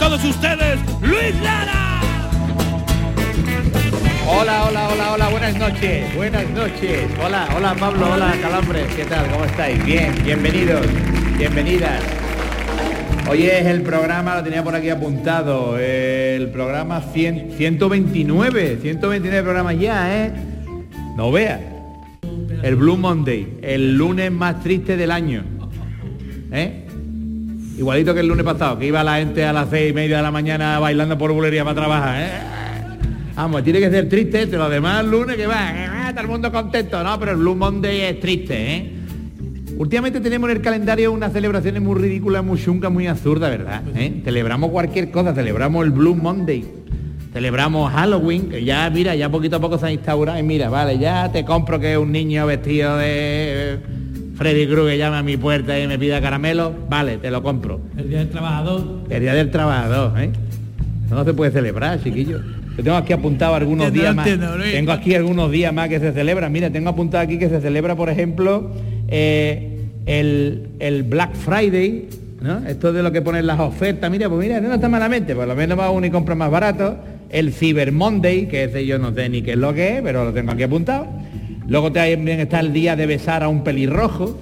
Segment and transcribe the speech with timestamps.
[0.00, 2.00] Todos ustedes, Luis Lara.
[4.26, 7.06] Hola, hola, hola, hola, buenas noches, buenas noches.
[7.22, 9.30] Hola, hola Pablo, hola Calambres, ¿qué tal?
[9.30, 9.84] ¿Cómo estáis?
[9.84, 10.86] Bien, bienvenidos,
[11.36, 12.02] bienvenidas.
[13.28, 19.78] Hoy es el programa, lo tenía por aquí apuntado, el programa 100, 129, 129 programas
[19.78, 20.32] ya, ¿eh?
[21.14, 21.60] No veas.
[22.62, 25.44] El Blue Monday, el lunes más triste del año.
[26.52, 26.79] ¿Eh?
[27.80, 30.22] Igualito que el lunes pasado, que iba la gente a las seis y media de
[30.22, 32.30] la mañana bailando por bulería para trabajar, ¿eh?
[33.34, 36.52] Vamos, tiene que ser triste este, lo demás el lunes que va, todo el mundo
[36.52, 37.18] contento, ¿no?
[37.18, 38.92] Pero el Blue Monday es triste, ¿eh?
[39.78, 43.82] Últimamente tenemos en el calendario unas celebraciones muy ridículas, muy chungas, muy absurdas, ¿verdad?
[43.96, 44.20] ¿Eh?
[44.24, 46.66] Celebramos cualquier cosa, celebramos el Blue Monday,
[47.32, 50.98] celebramos Halloween, que ya, mira, ya poquito a poco se ha instaurado, y mira, vale,
[50.98, 53.99] ya te compro que un niño vestido de
[54.40, 57.78] Freddy Krueger llame a mi puerta y me pida caramelo, vale, te lo compro.
[57.98, 58.84] El Día del Trabajador.
[59.10, 60.30] El Día del Trabajador, ¿eh?
[61.10, 62.40] No se puede celebrar, chiquillo.
[62.78, 64.26] Yo tengo aquí apuntado algunos Entiendo, días más.
[64.26, 64.56] entiendo.
[64.72, 66.50] Tengo aquí algunos días más que se celebran.
[66.50, 68.70] Mira, tengo apuntado aquí que se celebra, por ejemplo,
[69.08, 72.08] eh, el, el Black Friday,
[72.40, 72.66] ¿no?
[72.66, 74.10] Esto de lo que ponen las ofertas.
[74.10, 76.96] Mira, pues mira, no está malamente, por lo menos va uno y compra más barato.
[77.28, 80.24] El Cyber Monday, que ese yo no sé ni qué es lo que es, pero
[80.24, 81.06] lo tengo aquí apuntado.
[81.70, 84.40] Luego también está el día de besar a un pelirrojo.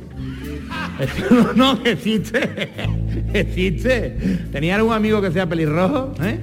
[0.98, 2.70] Eso no existe.
[3.34, 4.16] existe.
[4.50, 6.14] ¿Tenía algún amigo que sea pelirrojo?
[6.22, 6.38] ¿Eh?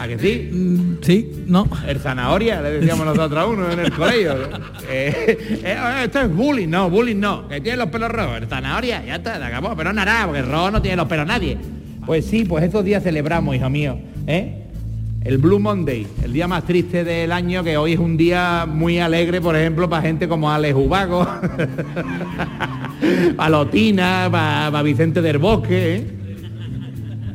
[0.00, 0.50] ¿A que sí?
[0.52, 1.68] Mm, sí, no.
[1.86, 4.34] El zanahoria, le decíamos nosotros a uno en el colegio.
[4.92, 7.46] Eh, eh, esto es bullying, no, bullying no.
[7.46, 8.38] Que tiene los pelos rojos.
[8.38, 9.76] El zanahoria, ya está, se acabó.
[9.76, 11.56] Pero no hará, porque el rojo no tiene los pelos nadie.
[12.04, 14.00] Pues sí, pues esos días celebramos, hijo mío.
[14.26, 14.64] ¿eh?
[15.22, 19.00] El Blue Monday, el día más triste del año, que hoy es un día muy
[19.00, 21.24] alegre, por ejemplo, para gente como Alex Ubago,
[23.36, 25.96] para Lotina, para, Vicente del Bosque.
[25.96, 26.06] ¿eh?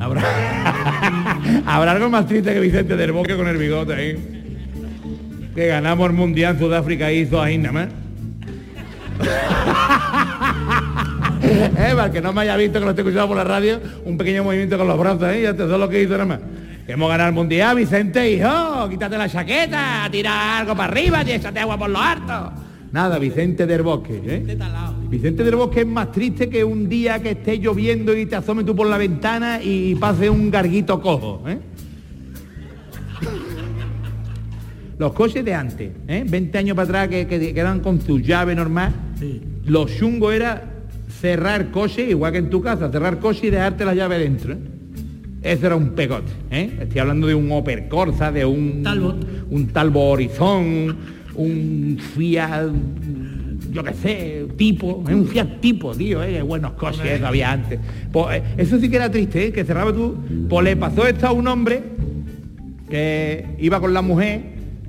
[0.00, 4.16] Habrá, algo más triste que Vicente del Bosque con el bigote ahí.
[5.54, 7.86] Que ganamos el mundial Sudáfrica hizo ahí nada más.
[11.44, 14.18] eh, para que no me haya visto que lo esté escuchando por la radio, un
[14.18, 15.42] pequeño movimiento con los brazos, ¿eh?
[15.42, 16.40] Ya es lo que hizo nada más.
[16.88, 21.58] Hemos ganado el mundial, Vicente, hijo, quítate la chaqueta, tira algo para arriba y échate
[21.58, 22.52] agua por los hartos.
[22.92, 24.56] Nada, Vicente del Bosque, ¿eh?
[25.08, 28.62] Vicente del Bosque es más triste que un día que esté lloviendo y te asome
[28.62, 31.58] tú por la ventana y pase un garguito cojo, ¿eh?
[34.98, 36.24] Los coches de antes, ¿eh?
[36.26, 38.92] 20 años para atrás que, que quedan con su llave normal,
[39.64, 40.62] lo chungo era
[41.20, 44.52] cerrar coche, igual que en tu casa, cerrar coche y dejarte la llave dentro.
[44.52, 44.75] ¿eh?
[45.46, 46.32] Eso era un pegote.
[46.50, 46.76] ¿eh?
[46.80, 49.24] Estoy hablando de un Opel Corsa, de un Talbot.
[49.48, 50.96] un Talbot Horizon,
[51.36, 52.72] un Fiat,
[53.70, 55.14] yo qué sé, tipo, ¿eh?
[55.14, 56.42] un Fiat tipo, tío, ¿eh?
[56.42, 57.78] Buenos coches eso había antes.
[58.10, 59.52] Pues, eh, eso sí que era triste, ¿eh?
[59.52, 60.16] que cerraba tú.
[60.48, 61.80] Pues le pasó esto a un hombre
[62.90, 64.40] que iba con la mujer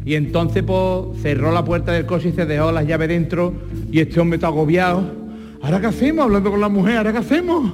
[0.05, 3.53] y entonces pues cerró la puerta del coche y se dejó las llaves dentro
[3.91, 5.03] y este hombre está agobiado.
[5.61, 6.25] ¿Ahora qué hacemos?
[6.25, 7.73] Hablando con la mujer, ¿ahora qué hacemos?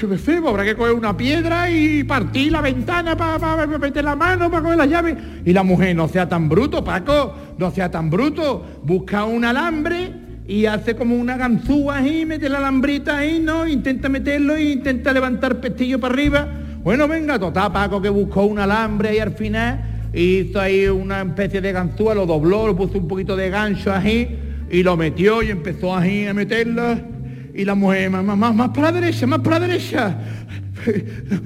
[0.00, 4.16] Yo sé, pues habrá que coger una piedra y partir la ventana para meter la
[4.16, 5.16] mano para coger las llaves.
[5.44, 8.64] Y la mujer, no sea tan bruto, Paco, no sea tan bruto.
[8.82, 10.12] Busca un alambre
[10.46, 13.66] y hace como una ganzúa ahí, mete la alambrita ahí, ¿no?
[13.66, 16.48] Intenta meterlo e intenta levantar pestillo para arriba.
[16.82, 21.60] Bueno, venga, total, Paco que buscó un alambre y al final hizo ahí una especie
[21.60, 24.38] de ganzúa, lo dobló, lo puso un poquito de gancho ahí
[24.70, 27.15] y lo metió y empezó ahí a meterla.
[27.56, 30.18] Y la mujer, más, más, más, para la derecha, más para la derecha.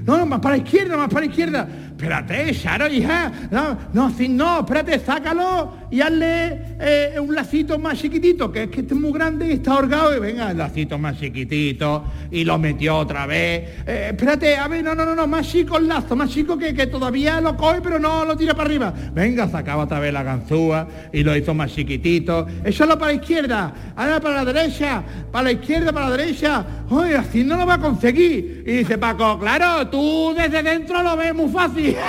[0.05, 1.69] No, no, más para la izquierda, más para la izquierda.
[1.91, 3.33] Espérate, Charo, hija.
[3.51, 8.81] No, no, no, espérate, sácalo y hazle eh, un lacito más chiquitito, que es que
[8.83, 10.17] es muy grande y está ahorgado.
[10.17, 12.05] Y venga, el lacito más chiquitito.
[12.31, 13.83] Y lo metió otra vez.
[13.87, 16.73] Eh, espérate, a ver, no, no, no, no, más chico el lazo, más chico que,
[16.75, 18.95] que todavía lo coge, pero no lo tira para arriba.
[19.13, 22.47] Venga, sacaba otra vez la ganzúa y lo hizo más chiquitito.
[22.65, 25.03] Échalo para la izquierda, ahora para la derecha,
[25.33, 26.65] para la izquierda, para la derecha.
[26.89, 28.63] Oye, así no lo va a conseguir.
[28.65, 31.97] Y dice Paco, claro, tú desde dentro lo ves muy fácil.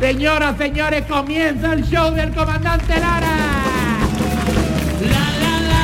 [0.00, 3.36] Señoras, señores, comienza el show del comandante Lara.
[5.00, 5.82] La, la, la,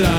[0.00, 0.12] la.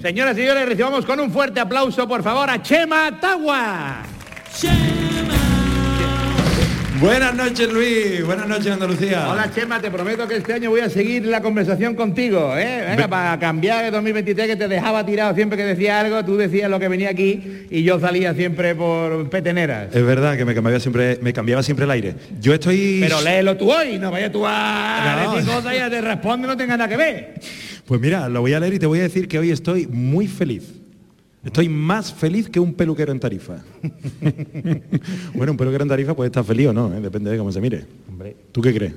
[0.00, 4.04] Señoras y señores, recibamos con un fuerte aplauso, por favor, a Chema Tagua.
[7.00, 9.28] Buenas noches Luis, buenas noches Andalucía.
[9.30, 12.84] Hola Chema, te prometo que este año voy a seguir la conversación contigo, ¿eh?
[12.88, 16.70] Venga, para cambiar el 2023 que te dejaba tirado siempre que decía algo, tú decías
[16.70, 19.94] lo que venía aquí y yo salía siempre por peteneras.
[19.94, 22.14] Es verdad que me cambiaba siempre, me cambiaba siempre el aire.
[22.40, 22.98] Yo estoy.
[23.00, 25.32] Pero léelo tú hoy, no vayas tú a No.
[25.54, 27.34] cosas y te responde, no tenga nada que ver.
[27.84, 30.26] Pues mira, lo voy a leer y te voy a decir que hoy estoy muy
[30.28, 30.85] feliz.
[31.46, 33.58] Estoy más feliz que un peluquero en Tarifa.
[35.34, 37.00] bueno, un peluquero en Tarifa puede estar feliz o no, ¿eh?
[37.00, 37.84] depende de cómo se mire.
[38.08, 38.94] Hombre, ¿Tú qué crees?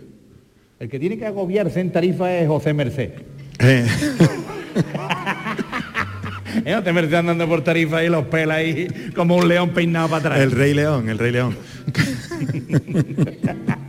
[0.80, 3.12] el que tiene que agobiarse en tarifa es José Merced.
[3.60, 3.86] Eh,
[6.66, 6.74] ¿Eh?
[6.74, 10.40] José Merced andando por tarifa y los pelos ahí como un león peinado para atrás.
[10.40, 11.56] el Rey León, el Rey León.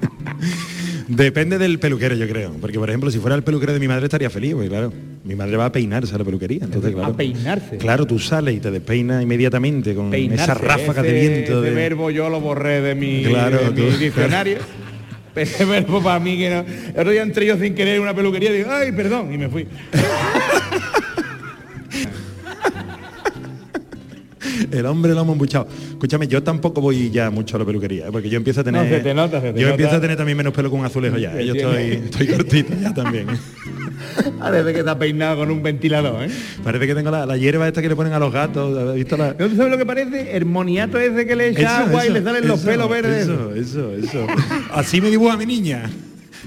[1.12, 2.53] Depende del peluquero, yo creo.
[2.61, 4.93] Porque, por ejemplo, si fuera el peluquero de mi madre estaría feliz, porque claro,
[5.25, 6.61] mi madre va a peinarse a la peluquería.
[6.62, 7.79] Entonces, ¿A claro, peinarse?
[7.79, 11.53] Claro, tú sales y te despeinas inmediatamente con Peinarse, esa ráfaga ese- de viento.
[11.62, 14.59] ese de- verbo yo lo borré de mi, Claro, de mi tú- diccionario.
[15.35, 16.59] Ese verbo para mí que no.
[16.93, 19.39] El otro día entré yo sin querer en una peluquería y digo, ay, perdón, y
[19.39, 19.65] me fui.
[24.71, 25.67] El hombre lo hemos embuchado.
[25.91, 28.12] Escúchame, yo tampoco voy ya mucho a la peluquería, ¿eh?
[28.12, 28.83] porque yo empiezo a tener.
[28.83, 29.71] No, se te nota, se te yo nota.
[29.71, 31.39] empiezo a tener también menos pelo con azulejo ya.
[31.39, 31.47] ¿eh?
[31.47, 33.27] Yo estoy, estoy cortito ya también.
[34.39, 36.31] Parece que está peinado con un ventilador, ¿eh?
[36.65, 38.77] Parece que tengo la, la hierba esta que le ponen a los gatos.
[38.77, 39.35] ¿Has visto la?
[39.39, 40.37] ¿No sabes lo que parece?
[40.37, 43.23] El moniato ese que le echa Eso, agua y eso, le salen los pelos verdes.
[43.29, 44.27] Eso, eso, eso.
[44.73, 45.91] Así me dibuja mi niña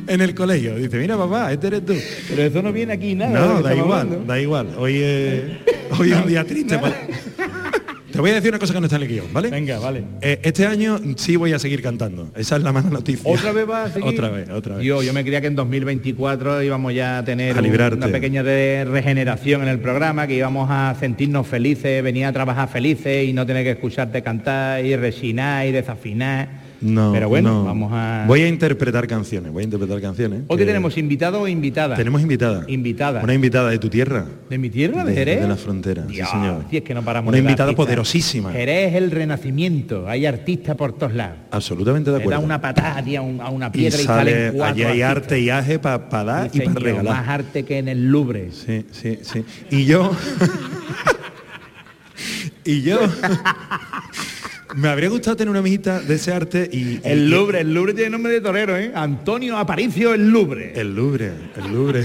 [0.08, 0.76] en el colegio.
[0.76, 1.94] Dice, mira papá, este eres tú.
[2.30, 3.40] Pero eso no viene aquí nada.
[3.40, 4.26] No, da igual, hablando.
[4.26, 4.68] da igual.
[4.78, 5.44] Hoy es,
[6.00, 6.80] hoy es un día triste.
[8.14, 9.50] Te voy a decir una cosa que no está en el guion, ¿vale?
[9.50, 10.04] Venga, vale.
[10.22, 12.30] Eh, este año sí voy a seguir cantando.
[12.36, 13.28] Esa es la mala noticia.
[13.28, 14.08] ¿Otra vez va a seguir?
[14.08, 14.86] Otra vez, otra vez.
[14.86, 18.86] Yo, yo me creía que en 2024 íbamos ya a tener A una pequeña de
[18.86, 23.48] regeneración en el programa, que íbamos a sentirnos felices, venir a trabajar felices y no
[23.48, 26.63] tener que escucharte cantar y rechinar y desafinar.
[26.84, 27.64] No, Pero bueno, no.
[27.64, 28.26] vamos a...
[28.28, 30.42] Voy a interpretar canciones, voy a interpretar canciones.
[30.48, 31.96] ¿Hoy que tenemos invitado o invitada?
[31.96, 32.66] Tenemos invitada.
[32.68, 33.24] Invitada.
[33.24, 34.26] Una invitada de tu tierra.
[34.50, 35.42] ¿De mi tierra, de, De- Jerez?
[35.42, 36.66] de la frontera, sí, Dios, señor.
[36.70, 38.52] si es que no paramos Una invitada poderosísima.
[38.52, 41.38] Jerez es el renacimiento, hay artistas por todos lados.
[41.52, 42.46] Absolutamente de Le da acuerdo.
[42.46, 45.24] una patada tío, a, un- a una y piedra y, sale, salen allí hay artistas.
[45.24, 47.16] arte y aje para dar Sí, y para señor, regalar.
[47.16, 48.50] Más arte que en el Louvre.
[48.52, 49.46] Sí, sí, sí.
[49.72, 50.12] Y yo.
[52.66, 53.00] y yo.
[54.76, 57.00] me habría gustado tener una amiguita de ese arte y.
[57.04, 58.92] El Louvre, el Louvre tiene nombre de torero, ¿eh?
[58.96, 60.74] Antonio Aparicio el Louvre.
[60.76, 62.04] El Louvre, el Louvre.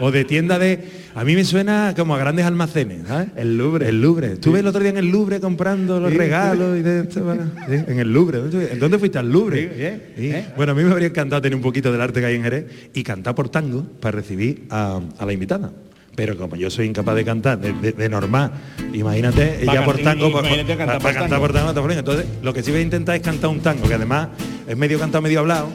[0.00, 1.04] O de tienda de.
[1.16, 3.28] A mí me suena como a grandes almacenes, ¿sabes?
[3.36, 3.88] El Louvre.
[3.88, 4.32] El Louvre.
[4.32, 7.36] Estuve el otro día en el Louvre comprando los Sí, regalos y de esto,
[7.68, 8.38] sí, en el Louvre.
[8.38, 8.78] ¿Dónde estuve?
[8.78, 10.02] ¿Dónde fuiste al Louvre?
[10.16, 10.30] Sí, Sí.
[10.30, 10.46] ¿eh?
[10.56, 12.66] Bueno, a mí me habría encantado tener un poquito del arte que hay en Jerez
[12.94, 15.70] y cantar por tango para recibir a, a la invitada.
[16.16, 18.52] Pero como yo soy incapaz de cantar de, de- de normal,
[18.92, 21.40] imagínate, ella por tango, para, cantar por cantar tango.
[21.40, 21.98] por tango, por tango.
[21.98, 24.28] Entonces, lo que sí voy a intentar es cantar un tango, que además
[24.68, 25.68] es medio cantado, medio hablado,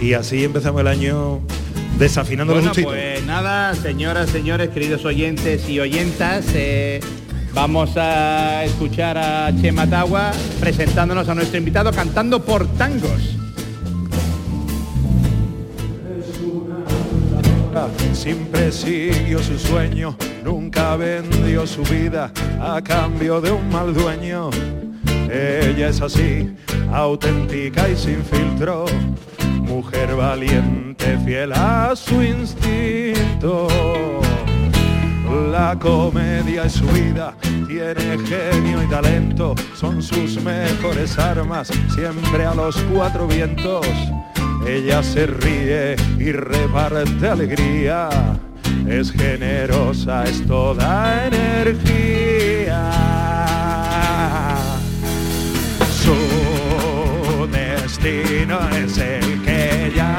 [0.00, 1.40] y así empezamos el año
[1.98, 7.00] desafinando Bueno, los pues nada, señoras, señores, queridos oyentes y oyentas, eh,
[7.52, 13.36] vamos a escuchar a Chema Tagua presentándonos a nuestro invitado cantando por tangos.
[18.12, 24.50] Siempre siguió su sueño, nunca vendió su vida a cambio de un mal dueño.
[25.30, 26.54] Ella es así,
[26.92, 28.84] auténtica y sin filtro,
[29.60, 33.68] mujer valiente, fiel a su instinto.
[35.50, 37.34] La comedia es su vida,
[37.68, 43.86] tiene genio y talento, son sus mejores armas, siempre a los cuatro vientos.
[44.66, 48.08] Ella se ríe y reparte alegría,
[48.88, 52.90] es generosa, es toda energía.
[56.02, 60.16] Su destino es el que ella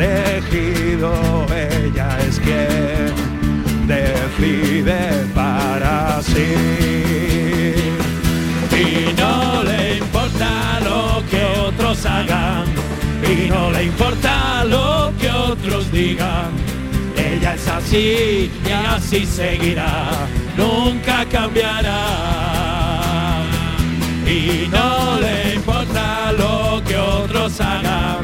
[0.00, 3.30] elegido, ella es quien
[3.86, 6.54] decide para sí.
[8.72, 12.64] Y no le importa lo que otros hagan,
[13.30, 16.50] y no le importa lo que otros digan.
[17.16, 20.10] Ella es así y así seguirá,
[20.56, 22.00] nunca cambiará.
[24.26, 28.18] Y no le importa lo que otros hagan,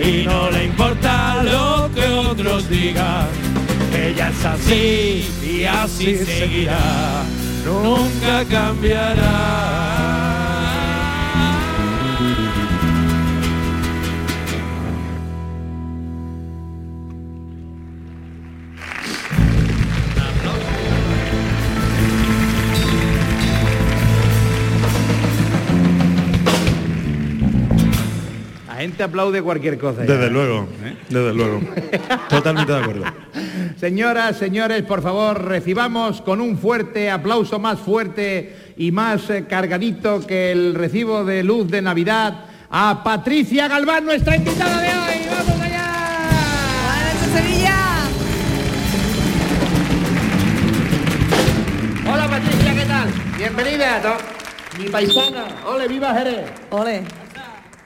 [0.00, 3.28] y no le importa lo que otros digan.
[3.94, 7.24] Ella es así y así seguirá,
[7.64, 10.21] nunca cambiará.
[28.72, 30.02] La gente aplaude cualquier cosa.
[30.02, 30.14] ya.
[30.14, 30.66] Desde luego,
[31.10, 31.60] desde luego.
[32.30, 33.04] Totalmente de acuerdo.
[33.76, 40.26] Señoras, señores, por favor, recibamos con un fuerte aplauso más fuerte y más eh, cargadito
[40.26, 45.26] que el recibo de luz de Navidad a Patricia Galván, nuestra invitada de hoy.
[45.28, 45.84] ¡Vamos allá!
[47.34, 47.78] Sevilla!
[52.10, 53.08] Hola Patricia, ¿qué tal?
[53.36, 54.42] Bienvenida, ¿no?
[54.78, 55.44] mi paisana.
[55.66, 56.50] Ole, viva Jerez.
[56.70, 57.02] Ole.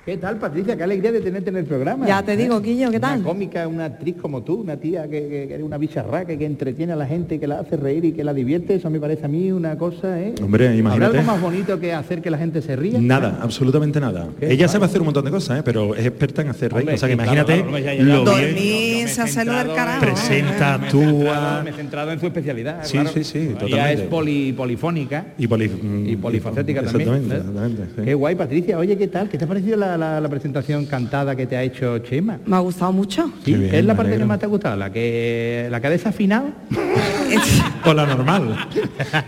[0.06, 0.76] ¿Qué tal, Patricia?
[0.76, 2.06] Qué alegría de tenerte en el programa.
[2.06, 2.62] Ya te digo, ¿Eh?
[2.62, 3.18] Guillo, ¿qué tal?
[3.18, 6.46] Una cómica, una actriz como tú, una tía que, que, que eres una bicharraca, que
[6.46, 8.76] entretiene a la gente, que la hace reír y que la divierte.
[8.76, 10.32] Eso me parece a mí una cosa, ¿eh?
[10.40, 11.18] Hombre, ¿Habrá imagínate.
[11.18, 13.00] algo más bonito que hacer que la gente se ría?
[13.00, 14.28] Nada, absolutamente nada.
[14.38, 15.62] Qué Ella sabe hacer un montón de cosas, ¿eh?
[15.64, 16.82] pero es experta en hacer reír.
[16.82, 18.02] Hombre, o sea que claro, imagínate claro, ya, ya.
[18.04, 20.00] lo bien del carajo.
[20.06, 22.78] presenta, centrado- actúa Me he centrado en su especialidad.
[22.84, 23.10] Sí, claro.
[23.12, 24.02] sí, sí, Ella totalmente.
[24.04, 25.26] es poli- polifónica.
[25.36, 25.64] y, poli-
[26.06, 27.08] Y polifacética también.
[27.08, 27.38] Exactamente, ¿eh?
[27.38, 27.82] exactamente.
[27.96, 28.02] sí.
[28.04, 28.78] Qué guay, Patricia.
[28.78, 29.28] Oye, ¿qué tal?
[29.28, 32.38] ¿Qué te ha parecido la, la- la presentación cantada que te ha hecho Chema?
[32.46, 33.26] Me ha gustado mucho.
[33.44, 34.76] Sí, Qué bien, ¿qué es la parte que más te ha gustado?
[34.76, 36.46] ¿La que, la que ha desafinado?
[37.84, 38.56] O la normal.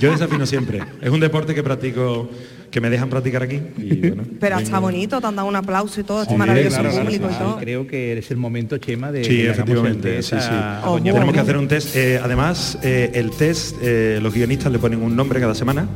[0.01, 0.81] Yo desafino siempre.
[1.01, 2.29] Es un deporte que practico,
[2.71, 3.61] que me dejan practicar aquí.
[3.77, 6.77] Y, bueno, Pero está bonito, te han dado un aplauso y todo, este Sí, maravilloso
[6.79, 7.57] claro, claro, público y todo.
[7.59, 10.55] Creo que es el momento, Chema, de Sí, que efectivamente, sí, sí.
[10.85, 11.95] Oh, Tenemos que hacer un test.
[11.97, 15.87] Eh, además, eh, el test, eh, los guionistas le ponen un nombre cada semana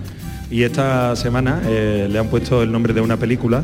[0.51, 3.63] y esta semana eh, le han puesto el nombre de una película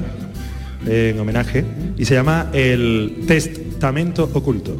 [0.89, 1.65] en homenaje
[1.97, 4.77] y se llama El Testamento Oculto.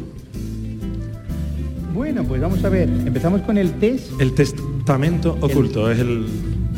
[1.93, 2.87] Bueno, pues vamos a ver.
[2.87, 4.19] Empezamos con el test.
[4.19, 6.25] El Testamento Oculto es el...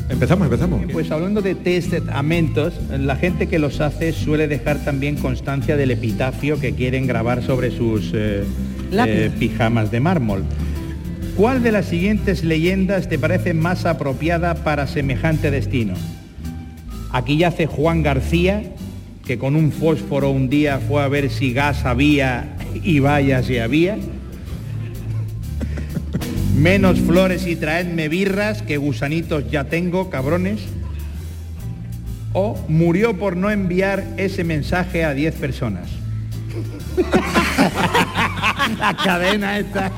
[0.10, 0.82] Empezamos, empezamos.
[0.92, 6.60] Pues hablando de testamentos, la gente que los hace suele dejar también constancia del epitafio
[6.60, 8.44] que quieren grabar sobre sus eh,
[8.92, 10.44] eh, pijamas de mármol.
[11.38, 15.94] ¿Cuál de las siguientes leyendas te parece más apropiada para semejante destino?
[17.12, 18.64] Aquí yace Juan García,
[19.26, 23.58] que con un fósforo un día fue a ver si gas había y vaya si
[23.60, 23.98] había.
[26.58, 30.62] Menos flores y traedme birras, que gusanitos ya tengo, cabrones.
[32.34, 35.90] O murió por no enviar ese mensaje a 10 personas.
[38.80, 39.92] La cadena esta.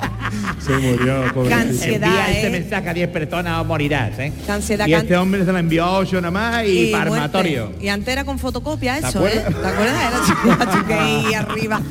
[0.59, 1.61] Se murió, pobrecito.
[1.61, 2.35] ansiedad, Envía ¿eh?
[2.37, 4.33] este mensaje a 10 personas o morirás, ¿eh?
[4.45, 7.23] Qué ansiedad, y este hombre se lo envió a 8 nada más y, para muerte.
[7.25, 7.71] armatorio.
[7.81, 9.43] Y antes era con fotocopia ¿Te eso, ¿eh?
[9.43, 9.61] acuerdas?
[9.61, 10.01] ¿Te acuerdas?
[10.07, 11.81] Era chico, chico ahí arriba.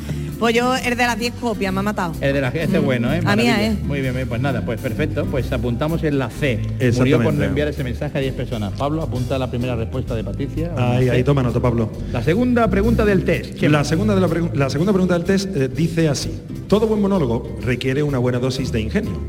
[0.43, 2.11] Pues yo, el de las 10 copias, me ha matado.
[2.19, 3.19] El de la este es bueno, ¿eh?
[3.19, 3.65] A mí, Maravilla.
[3.65, 3.77] ¿eh?
[3.81, 5.23] Muy bien, pues nada, pues perfecto.
[5.23, 6.59] Pues apuntamos en la C.
[6.97, 8.73] Murió por no enviar ese mensaje a 10 personas.
[8.77, 10.73] Pablo, apunta la primera respuesta de Patricia.
[10.75, 11.89] Ahí, ahí, toma nota, Pablo.
[12.11, 13.61] La segunda pregunta del test.
[13.61, 16.29] La segunda, de la, pregu- la segunda pregunta del test eh, dice así.
[16.67, 19.21] Todo buen monólogo requiere una buena dosis de ingenio.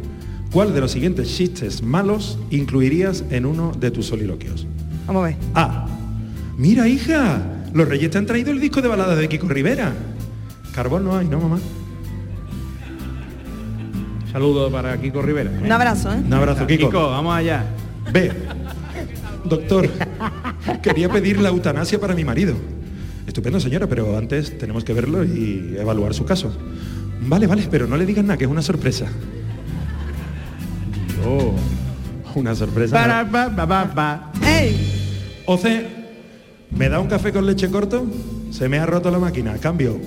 [0.51, 4.67] ¿Cuál de los siguientes chistes malos incluirías en uno de tus soliloquios?
[5.07, 5.37] Vamos a ver.
[5.55, 5.87] A.
[6.59, 7.41] Mira, hija,
[7.73, 9.93] los reyes te han traído el disco de baladas de Kiko Rivera.
[10.75, 11.59] Carbón no hay, ¿no, mamá?
[14.33, 15.53] Saludo para Kiko Rivera.
[15.63, 16.21] Un abrazo, ¿eh?
[16.27, 16.89] Un abrazo, Kiko.
[16.89, 17.65] Kiko, vamos allá.
[18.13, 18.33] B.
[19.45, 19.89] Doctor,
[20.83, 22.55] quería pedir la eutanasia para mi marido.
[23.27, 26.53] Estupendo, señora, pero antes tenemos que verlo y evaluar su caso.
[27.21, 29.07] Vale, vale, pero no le digan nada, que es una sorpresa.
[31.25, 31.55] Oh.
[32.35, 32.97] Una sorpresa.
[32.97, 34.33] Para, pa, pa, pa, pa.
[34.45, 35.43] ¡Ey!
[35.47, 35.87] O C.
[36.77, 38.05] ¿Me da un café con leche corto?
[38.51, 39.57] Se me ha roto la máquina.
[39.59, 40.01] Cambio.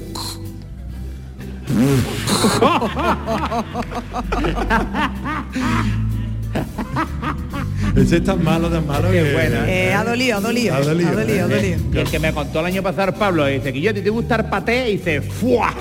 [7.96, 9.34] Ese es tan malo, tan malo Qué que...
[9.34, 9.68] buena.
[9.70, 10.76] Eh, ha dolido, ha dolido.
[10.76, 11.56] Ha dolido, Ha dolido, ha eh.
[11.56, 11.80] dolido.
[11.94, 14.46] Y el que me contó el año pasado Pablo dice que yo te gusta el
[14.46, 15.74] paté y dice ¡fua!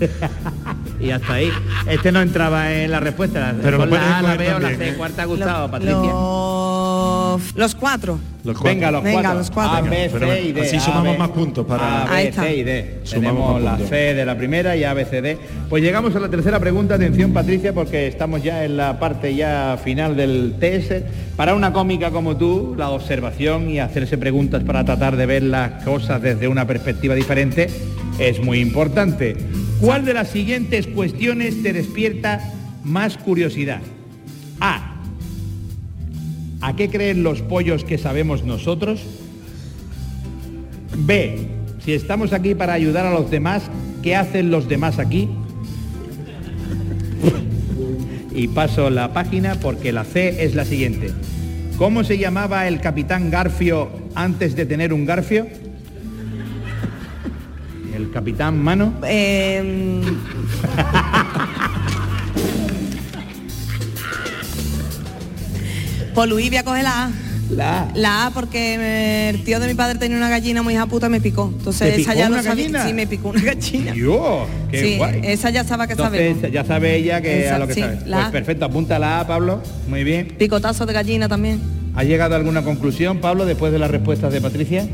[1.00, 1.50] y hasta ahí.
[1.86, 3.54] Este no entraba en la respuesta.
[3.62, 4.88] Pero lo Con la A, la B o la C.
[4.88, 4.94] ¿eh?
[4.96, 5.96] ¿Cuál te ha gustado, Lo- Patricia?
[7.38, 8.18] Los, los cuatro.
[8.42, 8.74] Los cuatro.
[8.74, 9.38] Venga, los Venga, cuatro.
[9.38, 9.76] los cuatro.
[9.76, 10.60] A, B, C y D.
[10.62, 11.18] así A, sumamos B.
[11.18, 12.32] más puntos para- A, B.
[12.32, 13.00] C y D.
[13.04, 13.78] Sumamos la.
[13.78, 15.38] C de la primera y A, B, C, D.
[15.68, 16.94] Pues llegamos a la tercera pregunta.
[16.94, 20.92] Atención, Patricia, porque estamos ya en la parte ya final del test.
[21.36, 25.82] Para una cómica como tú, la observación y hacerse preguntas para tratar de ver las
[25.84, 27.68] cosas desde una perspectiva diferente
[28.18, 29.36] es muy importante.
[29.80, 32.52] ¿Cuál de las siguientes cuestiones te despierta
[32.84, 33.80] más curiosidad?
[36.60, 36.68] A.
[36.68, 39.02] ¿A qué creen los pollos que sabemos nosotros?
[40.96, 41.48] B.
[41.84, 43.62] Si estamos aquí para ayudar a los demás,
[44.02, 45.28] ¿qué hacen los demás aquí?
[48.32, 51.10] y paso la página porque la C es la siguiente.
[51.76, 55.46] ¿Cómo se llamaba el capitán Garfio antes de tener un Garfio?
[57.94, 58.94] El capitán Mano.
[59.06, 60.00] Eh,
[66.14, 67.10] Pues Luis, voy a coger la A.
[67.50, 67.88] La A.
[67.94, 71.10] La A porque el tío de mi padre tenía una gallina muy hija puta y
[71.10, 71.52] me picó.
[71.56, 72.64] Entonces ¿Te esa ya una no sabía.
[72.64, 72.86] gallina?
[72.86, 73.92] Sí, me picó una gallina.
[73.92, 75.20] Dios, qué sí, guay.
[75.24, 76.52] esa ya sabe que Entonces sabemos.
[76.52, 77.98] ya sabe ella que Esa- a lo que sí, sabe.
[78.06, 78.30] la Pues A.
[78.32, 79.62] perfecto, apunta la A, Pablo.
[79.88, 80.28] Muy bien.
[80.38, 81.60] Picotazo de gallina también.
[81.96, 84.86] ¿Ha llegado a alguna conclusión, Pablo, después de las respuestas de Patricia?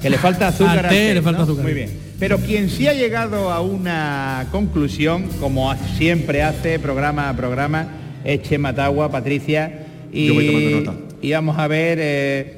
[0.00, 0.78] Que le falta azúcar.
[0.86, 1.44] Al té té, le falta ¿no?
[1.44, 1.62] azúcar.
[1.64, 1.90] Muy bien.
[2.18, 7.86] Pero quien sí ha llegado a una conclusión, como siempre hace programa a programa,
[8.24, 9.86] es Chema Tagua, Patricia.
[10.12, 10.94] Y, Yo voy tomando nota.
[11.22, 12.56] y vamos a ver, eh,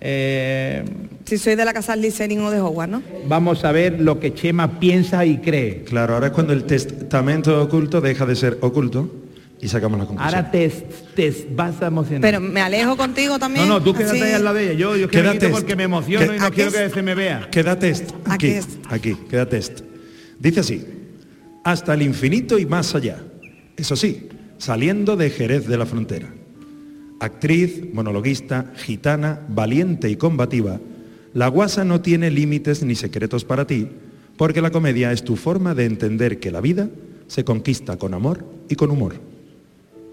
[0.00, 0.84] eh,
[1.24, 3.02] Si soy de la casa Licerin o de Hogwarts, ¿no?
[3.26, 5.84] vamos a ver lo que Chema piensa y cree.
[5.84, 9.10] Claro, ahora es cuando el testamento oculto deja de ser oculto
[9.60, 10.34] y sacamos la conclusión.
[10.36, 10.68] Ahora te,
[11.14, 12.20] te vas a emocionar.
[12.22, 13.66] Pero me alejo contigo también.
[13.68, 14.26] no, no, tú quédate así.
[14.26, 14.72] ahí al lado de ella.
[14.74, 15.52] Yo, yo Queda test.
[15.52, 17.48] porque me emociono Que- y no ¿A quiero que se me vea.
[17.50, 18.10] Queda test.
[18.26, 18.66] ¿A Aquí, es?
[18.88, 19.80] aquí, queda test.
[20.40, 20.84] Dice así,
[21.64, 23.18] hasta el infinito y más allá.
[23.76, 24.28] Eso sí,
[24.62, 26.28] saliendo de Jerez de la Frontera.
[27.18, 30.78] Actriz, monologuista, gitana, valiente y combativa,
[31.34, 33.88] la guasa no tiene límites ni secretos para ti,
[34.36, 36.88] porque la comedia es tu forma de entender que la vida
[37.26, 39.16] se conquista con amor y con humor.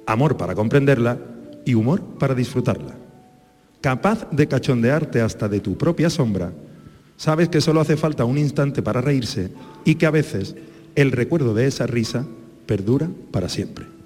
[0.07, 1.19] Amor para comprenderla
[1.63, 2.95] y humor para disfrutarla.
[3.81, 6.51] Capaz de cachondearte hasta de tu propia sombra,
[7.17, 9.51] sabes que solo hace falta un instante para reírse
[9.85, 10.55] y que a veces
[10.95, 12.25] el recuerdo de esa risa
[12.65, 13.98] perdura para siempre.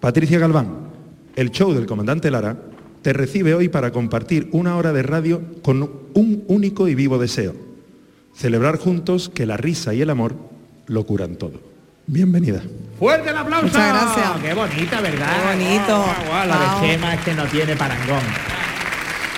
[0.00, 0.90] Patricia Galván,
[1.34, 2.56] el show del comandante Lara,
[3.02, 5.82] te recibe hoy para compartir una hora de radio con
[6.14, 7.54] un único y vivo deseo.
[8.32, 10.36] Celebrar juntos que la risa y el amor
[10.86, 11.60] lo curan todo.
[12.06, 12.62] Bienvenida.
[12.98, 13.66] ¡Fuerte el aplauso!
[13.66, 14.40] Muchas gracias.
[14.40, 15.26] ¡Qué bonita, verdad!
[15.34, 16.04] Qué bonito.
[16.46, 18.22] La de Chema es que no tiene parangón.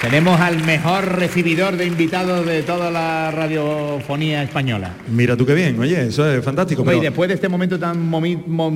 [0.00, 4.94] Tenemos al mejor recibidor de invitados de toda la radiofonía española.
[5.10, 6.90] Mira tú qué bien, oye, eso es fantástico.
[6.90, 8.10] Y después de este momento tan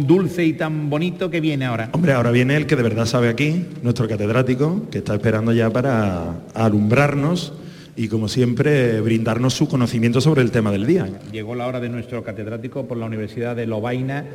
[0.07, 1.89] dulce y tan bonito que viene ahora.
[1.93, 5.71] Hombre, ahora viene el que de verdad sabe aquí, nuestro catedrático, que está esperando ya
[5.71, 7.55] para alumbrarnos
[7.97, 11.09] y como siempre brindarnos su conocimiento sobre el tema del día.
[11.33, 14.27] Llegó la hora de nuestro catedrático por la Universidad de Lovaina,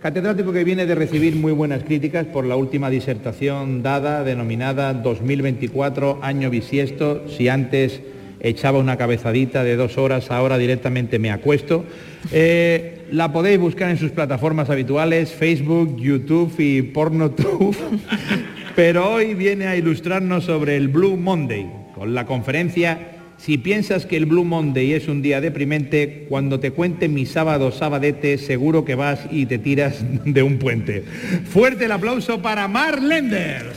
[0.00, 6.20] catedrático que viene de recibir muy buenas críticas por la última disertación dada denominada 2024
[6.22, 8.00] año bisiesto, si antes
[8.40, 11.84] echaba una cabezadita de dos horas, ahora directamente me acuesto.
[12.32, 17.76] Eh, la podéis buscar en sus plataformas habituales, Facebook, YouTube y PornoTube,
[18.76, 24.16] pero hoy viene a ilustrarnos sobre el Blue Monday, con la conferencia si piensas que
[24.16, 28.94] el Blue Monday es un día deprimente, cuando te cuente mi sábado sabadete, seguro que
[28.96, 31.04] vas y te tiras de un puente.
[31.50, 33.72] Fuerte el aplauso para Mar Lender.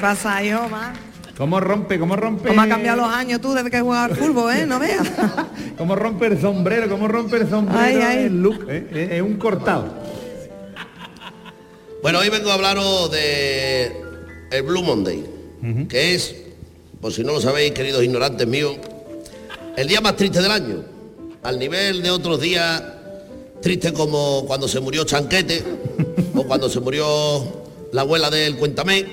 [0.00, 0.96] Pasa, hijo, más.
[1.36, 2.48] ¿Cómo rompe, cómo rompe?
[2.48, 4.66] ¿Cómo ha cambiado los años tú desde que juegas al fútbol, eh?
[4.66, 5.10] No veas.
[5.78, 6.88] ¿Cómo rompe el sombrero?
[6.88, 7.80] ¿Cómo rompe el sombrero?
[7.80, 8.24] Ay, ay.
[8.24, 8.86] El look, ¿eh?
[8.92, 9.94] Es- Es un cortado.
[12.02, 13.92] Bueno, hoy vengo a hablaros de
[14.50, 15.24] el Blue Monday,
[15.88, 16.34] que es,
[17.00, 18.76] por si no lo sabéis, queridos ignorantes míos,
[19.76, 20.82] el día más triste del año,
[21.42, 22.82] al nivel de otros días
[23.60, 25.62] tristes como cuando se murió Chanquete,
[26.34, 27.06] o cuando se murió
[27.92, 29.06] la abuela del Cuéntame,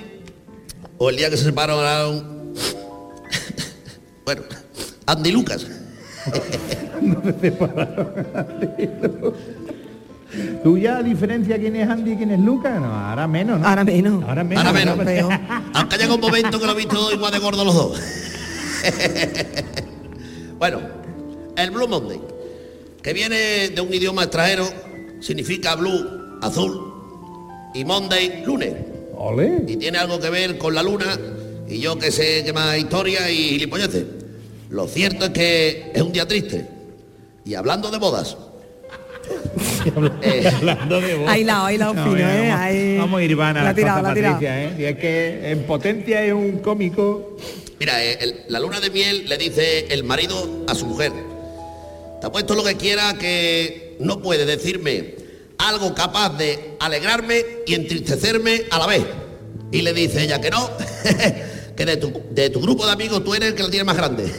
[0.98, 2.52] o el día que se separaron,
[4.24, 4.42] bueno,
[5.06, 5.66] Andy Lucas.
[10.62, 12.80] ¿Tú ya diferencia quién es Andy y quién es Lucas?
[12.80, 13.66] No, ahora menos, ¿no?
[13.66, 14.22] Ahora menos.
[14.24, 14.64] Ahora menos.
[14.64, 15.38] Ahora menos.
[15.74, 18.00] Aunque llega un momento que lo he visto igual de gordo los dos.
[20.58, 20.80] bueno,
[21.56, 22.20] el Blue Monday,
[23.02, 24.68] que viene de un idioma extranjero,
[25.20, 26.92] significa blue, azul,
[27.74, 28.74] y Monday, lunes.
[29.16, 29.64] Ole.
[29.66, 31.18] Y tiene algo que ver con la luna,
[31.68, 34.04] y yo que sé que más historia y gilipolleces.
[34.70, 36.66] Lo cierto es que es un día triste.
[37.44, 38.36] Y hablando de bodas,
[40.58, 41.14] Hablando de
[41.94, 42.40] No, fino, mira, ¿eh?
[42.48, 42.96] vamos, Ahí.
[42.98, 44.08] vamos a ir van a La tirado, la.
[44.08, 44.74] Patricia, ¿eh?
[44.78, 47.36] Y es que en potencia es un cómico.
[47.78, 51.12] Mira, eh, el- la luna de miel le dice el marido a su mujer.
[52.20, 55.14] Te apuesto lo que quiera que no puede decirme
[55.58, 59.02] algo capaz de alegrarme y entristecerme a la vez.
[59.72, 60.68] Y le dice ella que no,
[61.76, 63.96] que de tu, de tu grupo de amigos tú eres el que la tiene más
[63.96, 64.30] grande.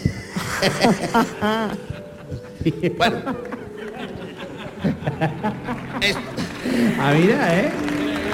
[2.97, 3.60] bueno.
[6.01, 6.15] Es-
[6.99, 7.71] Ah, mira, ¿eh?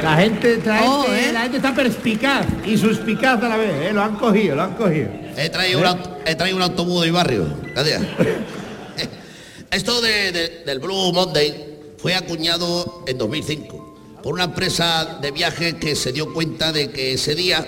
[0.04, 1.32] La gente, la, Oh, ¿eh?
[1.34, 3.94] la gente está perspicaz y suspicaz a la vez, ¿eh?
[3.94, 5.10] Lo han cogido, lo han cogido.
[5.36, 7.46] He traído, un, aut- he traído un autobús de mi barrio.
[7.74, 8.02] Gracias.
[9.72, 15.78] Esto de- de- del Blue Monday fue acuñado en 2005 por una empresa de viaje
[15.78, 17.66] que se dio cuenta de que ese día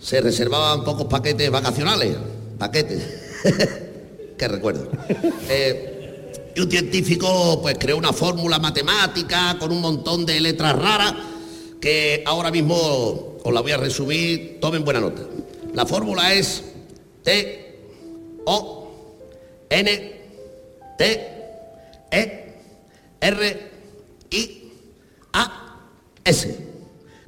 [0.00, 2.16] se reservaban pocos paquetes vacacionales.
[2.58, 3.02] Paquetes.
[4.38, 4.90] Qué recuerdo.
[5.48, 5.95] Eh,
[6.56, 11.14] y un científico pues creó una fórmula matemática con un montón de letras raras
[11.78, 15.20] que ahora mismo os la voy a resumir, tomen buena nota.
[15.74, 16.64] La fórmula es
[17.22, 17.78] T,
[18.46, 18.90] O,
[19.68, 20.20] N,
[20.96, 21.04] T,
[22.10, 22.54] E,
[23.20, 23.70] R,
[24.30, 24.72] I,
[25.34, 25.78] A,
[26.24, 26.66] S.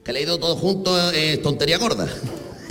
[0.03, 2.09] Que he leído todo junto es tontería gorda.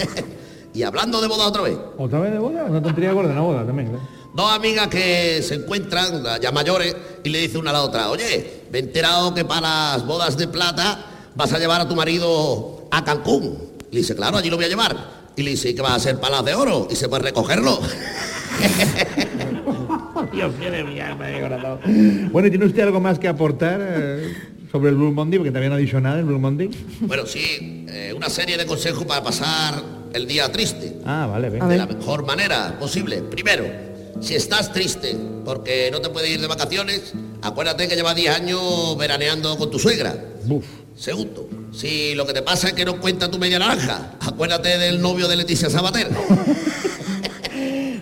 [0.73, 1.77] y hablando de boda otra vez.
[1.99, 2.63] ¿Otra vez de boda?
[2.63, 3.89] Una tontería gorda, una boda también.
[3.89, 4.16] ¿eh?
[4.37, 8.65] Dos amigas que se encuentran, ya mayores, y le dice una a la otra, oye,
[8.71, 12.87] me he enterado que para las bodas de plata vas a llevar a tu marido
[12.91, 13.57] a Cancún.
[13.89, 14.95] Y le dice, claro, allí lo voy a llevar.
[15.35, 16.87] Y le dice, ¿y qué va a hacer para las de oro?
[16.91, 17.79] Y se puede recogerlo.
[20.31, 22.29] Dios mío de mi alma, de corazón.
[22.31, 24.35] Bueno, ¿y tiene usted algo más que aportar eh,
[24.71, 25.39] sobre el Blue Monday?
[25.39, 26.69] Porque también no ha dicho nada el Blue Monday.
[26.99, 29.81] Bueno, sí, eh, una serie de consejos para pasar
[30.13, 30.97] el día triste.
[31.07, 31.67] Ah, vale, venga.
[31.67, 33.23] de la mejor manera posible.
[33.23, 33.87] Primero,
[34.21, 38.97] si estás triste porque no te puedes ir de vacaciones, acuérdate que llevas 10 años
[38.97, 40.15] veraneando con tu suegra.
[40.45, 40.65] Buf.
[40.95, 44.99] Segundo, si lo que te pasa es que no cuenta tu media naranja, acuérdate del
[44.99, 46.07] novio de Leticia Sabater.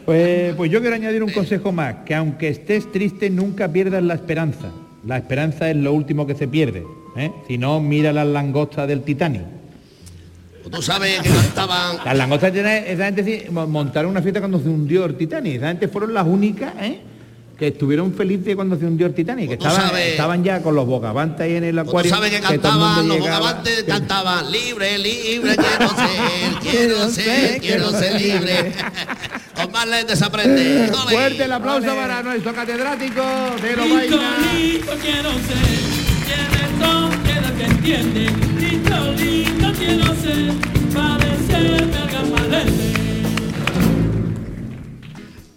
[0.05, 4.13] Pues, pues yo quiero añadir un consejo más, que aunque estés triste nunca pierdas la
[4.13, 4.71] esperanza.
[5.03, 6.85] La esperanza es lo último que se pierde.
[7.17, 7.31] ¿eh?
[7.47, 9.41] Si no, mira las langostas del Titanic.
[10.71, 11.97] Tú sabes que cantaban...
[12.03, 15.57] Las langostas, esa gente sí, mo- montaron una fiesta cuando se hundió el Titanic.
[15.57, 17.01] Esa gente fueron las únicas ¿eh?
[17.57, 19.49] que estuvieron felices cuando se hundió el Titanic.
[19.49, 22.11] Que Pues estaban, sabes- estaban ya con los bogavantes ahí en el Pues acuario.
[22.11, 27.61] Tú sabes que cantaban, los llegaba, bogavantes que- cantaban libre, libre, quiero ser, quiero ser,
[27.61, 28.73] quiero ser libre.
[29.55, 30.89] Con más lentes se aprende.
[30.91, 31.15] ¡Ole!
[31.15, 33.21] Fuerte el aplauso para nuestro catedrático
[33.61, 34.37] de Lobaina.
[35.01, 35.79] quiero ser,
[36.25, 38.54] quiénes son, quién es que entiende.
[38.95, 40.53] Listo, listo quiero ser,
[40.93, 42.71] parecerme al gamalete.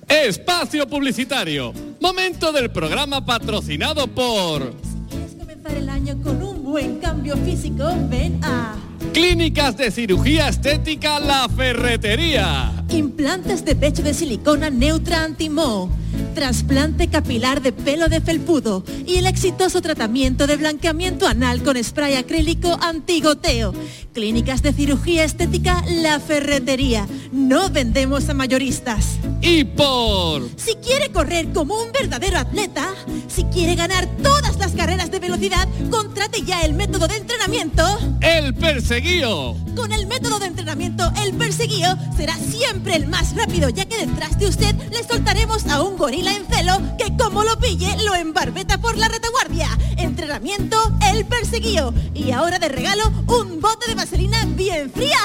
[0.09, 1.72] Espacio Publicitario.
[2.01, 4.74] Momento del programa patrocinado por
[5.09, 7.85] ¿Quieres comenzar el año con un buen cambio físico?
[8.09, 8.74] Ven a
[9.12, 12.72] Clínicas de Cirugía Estética La Ferretería.
[12.90, 15.90] Implantes de pecho de silicona Neutra Antimo.
[16.35, 22.14] Trasplante capilar de pelo de felpudo y el exitoso tratamiento de blanqueamiento anal con spray
[22.14, 23.75] acrílico antigoteo.
[24.12, 27.07] Clínicas de cirugía estética La Ferretería.
[27.33, 29.18] No vendemos a mayoristas.
[29.40, 32.88] Y por Si quiere correr como un verdadero atleta,
[33.29, 37.83] si quiere ganar todas las carreras de velocidad, contrate ya el método de entrenamiento.
[38.21, 39.57] El Perseguío.
[39.77, 44.38] Con el método de entrenamiento El Perseguío será siempre el más rápido, ya que detrás
[44.38, 48.79] de usted le soltaremos a un gorila en celo que como lo pille lo embarbeta
[48.79, 49.69] por la retaguardia.
[49.97, 50.77] Entrenamiento
[51.13, 51.93] El Perseguío.
[52.15, 55.19] Y ahora de regalo un bote de vaselina bien fría.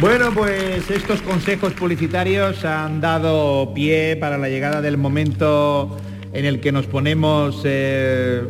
[0.00, 5.98] Bueno, pues estos consejos publicitarios han dado pie para la llegada del momento
[6.32, 8.42] en el que nos ponemos eh,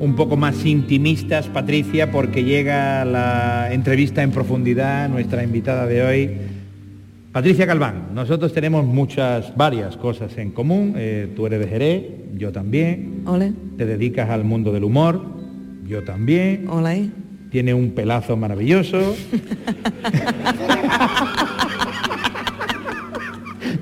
[0.00, 6.30] un poco más intimistas, Patricia, porque llega la entrevista en profundidad, nuestra invitada de hoy.
[7.32, 10.94] Patricia Calván, nosotros tenemos muchas, varias cosas en común.
[10.96, 12.02] Eh, tú eres de Jerez,
[12.36, 13.22] yo también.
[13.26, 15.20] Ole, Te dedicas al mundo del humor,
[15.86, 16.66] yo también.
[16.68, 17.12] hola ahí.
[17.50, 19.14] Tiene un pelazo maravilloso.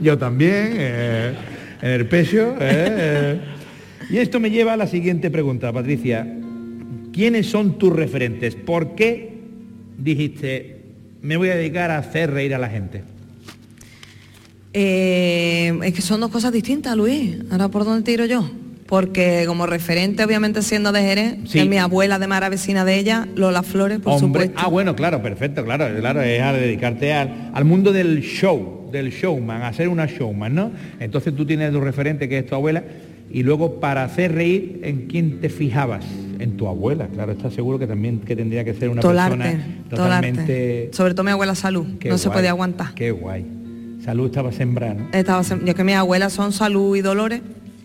[0.03, 1.33] Yo también, eh,
[1.81, 2.55] en el pecho.
[2.61, 2.87] eh,
[3.41, 3.41] eh.
[4.13, 6.27] Y esto me lleva a la siguiente pregunta, Patricia.
[7.13, 8.55] ¿Quiénes son tus referentes?
[8.55, 9.33] ¿Por qué
[9.99, 10.77] dijiste,
[11.23, 13.03] me voy a dedicar a hacer reír a la gente?
[14.75, 17.39] Eh, es que son dos cosas distintas, Luis.
[17.51, 18.49] Ahora, ¿por dónde tiro yo?
[18.87, 21.61] Porque como referente, obviamente siendo de Jerez, Sí.
[21.61, 24.55] es mi abuela de Mara vecina de ella, Lola Flores, por Hombre, supuesto.
[24.63, 29.11] ah, bueno, claro, perfecto, claro, claro, es a dedicarte al, al mundo del show, del
[29.11, 30.71] showman, a ser una showman, ¿no?
[31.01, 32.83] Entonces tú tienes tu referente, que es tu abuela,
[33.31, 36.05] y luego para hacer reír, ¿en quién te fijabas?
[36.39, 39.65] En tu abuela, claro, estás seguro que también que tendría que ser una Tolarte, persona
[39.89, 39.91] tolarte.
[40.33, 40.91] totalmente...
[40.93, 42.95] Sobre todo mi abuela Salud, Qué no se podía aguantar.
[42.95, 43.47] Qué guay.
[44.05, 45.09] Salud estaba sembrada, ¿no?
[45.13, 47.41] Estaba sem- yo que mis abuelas son Salud y Dolores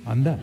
[0.05, 0.39] Anda.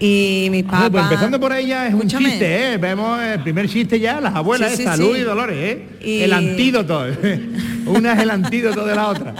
[0.00, 0.90] y mis Ah, papás...
[0.90, 2.24] pues empezando por ya es Escúchame.
[2.24, 2.76] un chiste, ¿eh?
[2.78, 4.76] Vemos el primer chiste ya, las abuelas, Sí, ¿eh?
[4.78, 5.20] sí, salud sí.
[5.20, 5.86] y dolores, ¿eh?
[6.04, 7.04] Y- El antídoto.
[7.86, 9.34] Una es el antídoto de la otra.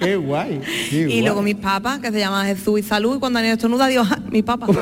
[0.00, 0.60] Qué guay.
[0.90, 1.22] qué Y guay.
[1.22, 4.18] luego mis papas, que se llaman Jesús y Salud, y cuando han estornuda, Dios, ¡ah!
[4.30, 4.66] mi papa.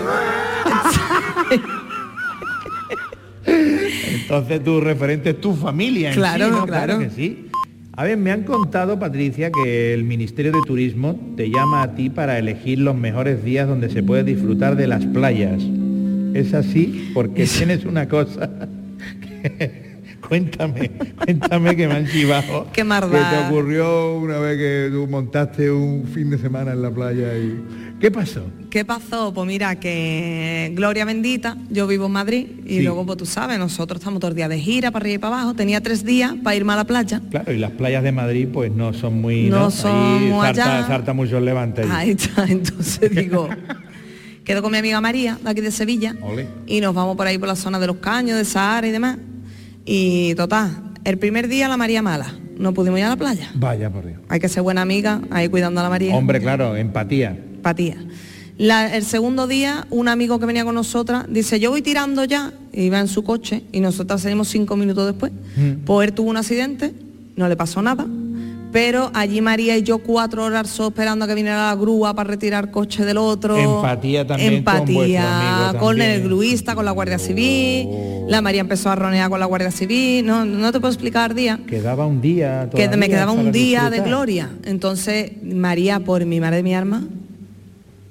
[3.46, 6.08] Entonces tu referente es tu familia.
[6.10, 6.66] en Claro, sí, ¿no?
[6.66, 6.98] claro.
[6.98, 7.46] que sí.
[7.96, 12.08] A ver, me han contado, Patricia, que el Ministerio de Turismo te llama a ti
[12.08, 15.60] para elegir los mejores días donde se puede disfrutar de las playas.
[16.32, 17.10] ¿Es así?
[17.12, 18.48] Porque tienes una cosa...
[19.20, 19.89] que-
[20.30, 20.92] Cuéntame,
[21.24, 22.68] cuéntame que me han chivado.
[22.72, 22.88] Qué Que
[23.18, 27.60] te ocurrió una vez que tú montaste un fin de semana en la playa y...
[28.00, 28.44] ¿Qué pasó?
[28.70, 29.34] ¿Qué pasó?
[29.34, 32.82] Pues mira, que Gloria bendita, yo vivo en Madrid y Sí.
[32.82, 35.34] luego, pues tú sabes, nosotros estamos todos los días de gira para arriba y para
[35.36, 35.54] abajo.
[35.54, 37.20] Tenía tres días para irme a la playa.
[37.28, 39.50] Claro, y las playas de Madrid pues no son muy...
[39.50, 40.86] No son muy zarta, allá.
[40.86, 41.82] zarta mucho el levante.
[41.90, 43.48] Ahí está, entonces digo,
[44.44, 46.14] quedo con mi amiga María, de aquí de Sevilla,
[46.68, 49.18] y nos vamos por ahí por la zona de los caños, de Sahara y demás.
[49.92, 50.70] Y total,
[51.02, 53.50] el primer día la María mala, no pudimos ir a la playa.
[53.54, 54.20] Vaya por Dios.
[54.28, 56.14] Hay que ser buena amiga, ahí cuidando a la María.
[56.14, 57.30] Hombre, claro, empatía.
[57.30, 57.96] empatía.
[58.56, 62.52] La- el segundo día, un amigo que venía con nosotras dice, yo voy tirando ya,
[62.72, 65.32] y iba en su coche, y nosotras salimos cinco minutos después.
[65.56, 65.84] Mm.
[65.84, 66.92] Pues él tuvo un accidente,
[67.34, 68.06] no le pasó nada,
[68.72, 72.70] pero allí María y yo cuatro horas esperando a que viniera la grúa para retirar
[72.70, 73.56] coche del otro.
[73.56, 77.86] Empatía también Empatía con el gruista, con la Guardia Civil.
[77.88, 78.26] Oh.
[78.28, 80.24] La María empezó a ronear con la Guardia Civil.
[80.24, 84.00] No, no te puedo explicar día Quedaba un día que me quedaba un día de
[84.00, 84.50] gloria.
[84.64, 87.04] Entonces, María, por mi madre de mi arma,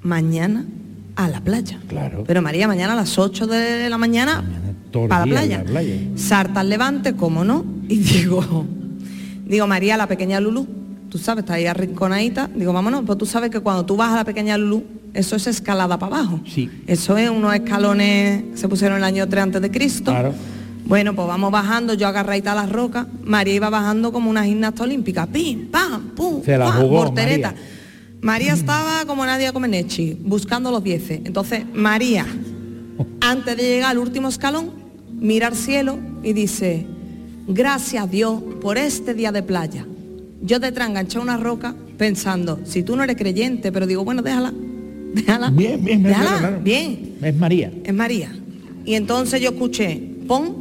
[0.02, 0.64] mañana
[1.16, 1.78] a la playa.
[1.88, 2.24] Claro.
[2.26, 4.44] Pero María, mañana a las 8 de la mañana,
[4.92, 5.58] el para la playa.
[5.58, 5.94] la playa.
[6.16, 7.64] Sarta al levante, como no.
[7.88, 8.66] Y digo,
[9.50, 10.66] digo, María, la pequeña Lulú,
[11.10, 12.48] tú sabes, está ahí arrinconadita.
[12.54, 15.46] Digo, vámonos, pues tú sabes que cuando tú vas a la pequeña Lulú, eso es
[15.46, 16.40] escalada para abajo.
[16.46, 16.70] Sí.
[16.86, 20.10] Eso es unos escalones que se pusieron en el año 3 antes de Cristo.
[20.12, 20.32] Claro.
[20.86, 24.82] Bueno, pues vamos bajando, yo agarradita a las rocas, María iba bajando como una gimnasta
[24.82, 27.52] olímpica, pim, pam, pum, Se la pam, jugó, voltereta.
[27.52, 27.64] María.
[28.22, 31.20] María estaba como Nadia Comenechi, buscando los dieces.
[31.24, 32.26] Entonces, María,
[33.20, 34.70] antes de llegar al último escalón,
[35.12, 36.86] mira al cielo y dice,
[37.50, 39.86] gracias a Dios por este día de playa.
[40.42, 44.52] Yo detrás enganché una roca pensando, si tú no eres creyente, pero digo, bueno, déjala,
[45.14, 45.50] déjala.
[45.50, 46.60] Bien, bien, bien, déjala, claro, claro.
[46.62, 47.72] bien Es María.
[47.84, 48.32] es María.
[48.84, 50.56] Y entonces yo escuché, pon,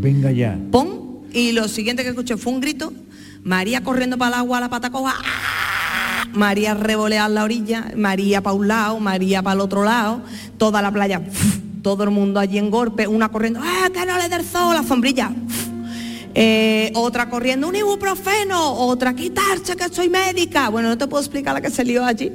[0.00, 0.58] Venga ya.
[0.70, 2.92] pon, y lo siguiente que escuché fue un grito,
[3.44, 6.26] María corriendo para el agua a la pata coja, ¡ah!
[6.32, 10.22] María revolear la orilla, María para un lado, María para el otro lado,
[10.56, 11.58] toda la playa, ¡fuf!
[11.82, 14.74] Todo el mundo allí en golpe, una corriendo, ¡ah, que no le dé el sol,
[14.74, 15.32] la sombrilla!
[16.34, 20.68] Eh, otra corriendo, un ibuprofeno, otra quitarse que soy médica.
[20.68, 22.30] Bueno, no te puedo explicar la que se lió allí.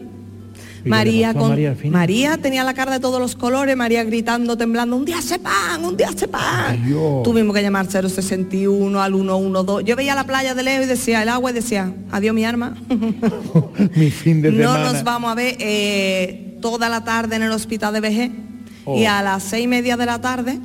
[0.84, 1.58] María con
[1.90, 5.84] María tenía la cara de todos los colores, María gritando, temblando, un día se pan,
[5.84, 6.86] un día se pan.
[6.86, 7.24] Dios.
[7.24, 9.84] Tuvimos que llamar 061 al 112.
[9.84, 12.76] Yo veía la playa de lejos y decía el agua y decía, adiós mi arma.
[13.96, 14.92] Mi fin de no semana.
[14.92, 18.55] nos vamos a ver eh, toda la tarde en el hospital de VG
[18.86, 18.98] Oh.
[18.98, 20.60] y a las seis y media de la tarde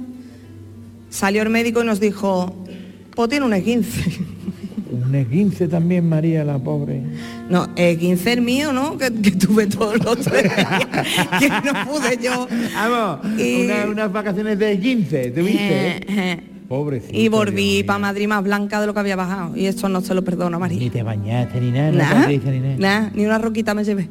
[1.09, 2.55] salió el médico y nos dijo,
[3.15, 3.85] pues tiene un E15.
[4.91, 7.01] Un esguince también, María, la pobre.
[7.49, 8.99] No, E15 el mío, ¿no?
[8.99, 10.53] Que, que tuve todos los tres
[11.39, 12.49] que no pude yo.
[12.75, 15.59] Vamos, Y- una- unas vacaciones de esguince, ¿tuviste?
[15.97, 16.41] Eh, eh.
[16.69, 17.17] Pobrecito.
[17.17, 18.01] Y volví para.
[18.01, 19.57] Madrid más blanca de lo que había bajado.
[19.57, 20.91] Y eso no se lo perdono a Ni María.
[20.91, 22.77] te bañaste ni nada, no Nada, Patricia, ni nada.
[22.79, 24.09] nada, ni una roquita me llevé.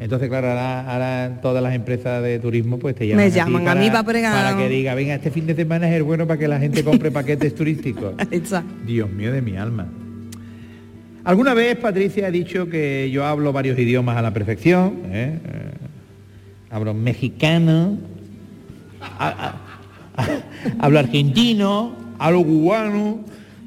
[0.00, 3.66] Entonces, claro, ahora, ahora todas las empresas de turismo pues te llaman, Me ti llaman
[3.68, 4.32] a mí para pregar.
[4.32, 6.84] para que diga, venga, este fin de semana es el bueno para que la gente
[6.84, 8.14] compre paquetes turísticos.
[8.30, 8.62] Esa.
[8.86, 9.88] Dios mío de mi alma.
[11.24, 15.00] Alguna vez Patricia ha dicho que yo hablo varios idiomas a la perfección.
[15.06, 15.38] ¿eh?
[15.44, 15.70] Eh,
[16.70, 17.98] hablo mexicano,
[19.00, 23.18] a- a- a- hablo argentino, hablo cubano,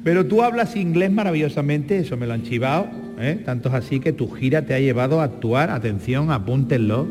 [0.02, 2.86] pero tú hablas inglés maravillosamente, eso me lo han chivado.
[3.18, 3.40] ¿Eh?
[3.44, 7.06] Tanto es así que tu gira te ha llevado a actuar, atención, apúntenlo,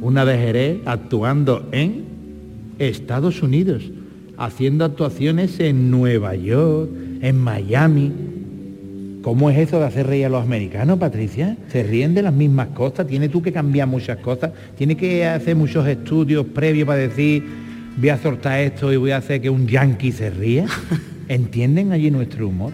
[0.00, 2.04] una de Jerez actuando en
[2.78, 3.84] Estados Unidos,
[4.36, 6.90] haciendo actuaciones en Nueva York,
[7.22, 8.12] en Miami.
[9.22, 11.56] ¿Cómo es eso de hacer reír a los americanos, Patricia?
[11.68, 13.06] ¿Se ríen de las mismas cosas?
[13.06, 14.50] ¿Tiene tú que cambiar muchas cosas?
[14.76, 17.42] ¿Tiene que hacer muchos estudios previos para decir,
[17.96, 20.66] voy a soltar esto y voy a hacer que un yankee se ría?
[21.28, 22.72] ¿Entienden allí nuestro humor?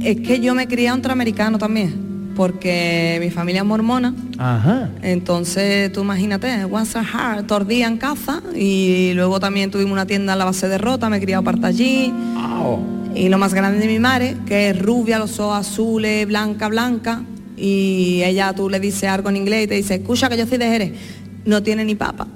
[0.00, 4.14] Es que yo me crié entre americanos también, porque mi familia es mormona.
[4.38, 4.90] Ajá.
[5.02, 8.42] Entonces, tú imagínate, once a heart, todos los días en casa.
[8.54, 11.66] Y luego también tuvimos una tienda en la base de Rota, me he criado parte
[11.66, 12.12] allí.
[12.36, 12.80] Au.
[13.14, 17.22] Y lo más grande de mi madre, que es rubia, los ojos azules, blanca, blanca.
[17.56, 20.58] Y ella, tú le dices algo en inglés y te dice, escucha que yo soy
[20.58, 20.92] de Jerez.
[21.46, 22.26] No tiene ni papa.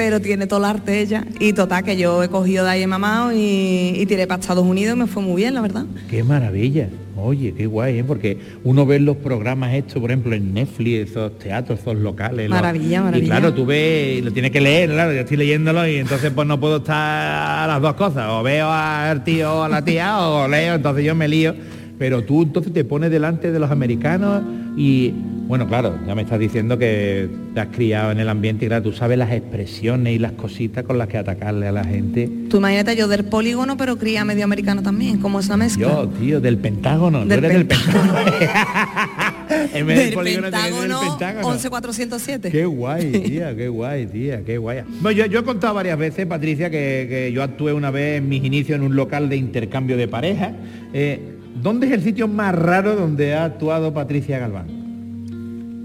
[0.00, 1.26] Pero tiene todo el arte ella.
[1.40, 4.96] Y total, que yo he cogido de ahí mamá y, y tiré para Estados Unidos
[4.96, 5.84] me fue muy bien, la verdad.
[6.08, 6.88] Qué maravilla.
[7.18, 8.04] Oye, qué guay, ¿eh?
[8.04, 12.48] porque uno ve los programas estos, por ejemplo, en Netflix, esos teatros, esos locales.
[12.48, 13.26] los- Maravilla, Y maravilla.
[13.36, 16.48] claro, tú ves y lo tienes que leer, claro, yo estoy leyéndolo y entonces pues
[16.48, 18.24] no puedo estar a las dos cosas.
[18.30, 21.54] O veo al tío o a la tía o leo, entonces yo me lío.
[21.98, 24.42] Pero tú entonces te pones delante de los americanos
[24.78, 25.12] y,
[25.50, 28.84] bueno, claro, ya me estás diciendo que te has criado en el ambiente y claro,
[28.84, 32.30] tú sabes las expresiones y las cositas con las que atacarle a la gente.
[32.48, 35.88] Tú imagínate yo del polígono, pero cría medio americano también, como esa mezcla.
[35.88, 37.26] Yo, tío, del Pentágono.
[37.26, 38.14] Del tú eres del Pentágono.
[39.74, 41.48] en vez del del polígono del Pentágono, Pentágono.
[41.48, 42.50] 11407.
[42.52, 44.82] Qué guay, tía, qué guay, tía, qué guay.
[45.00, 48.28] Bueno, yo, yo he contado varias veces, Patricia, que, que yo actué una vez en
[48.28, 50.52] mis inicios en un local de intercambio de pareja.
[50.92, 54.79] Eh, ¿Dónde es el sitio más raro donde ha actuado Patricia Galván?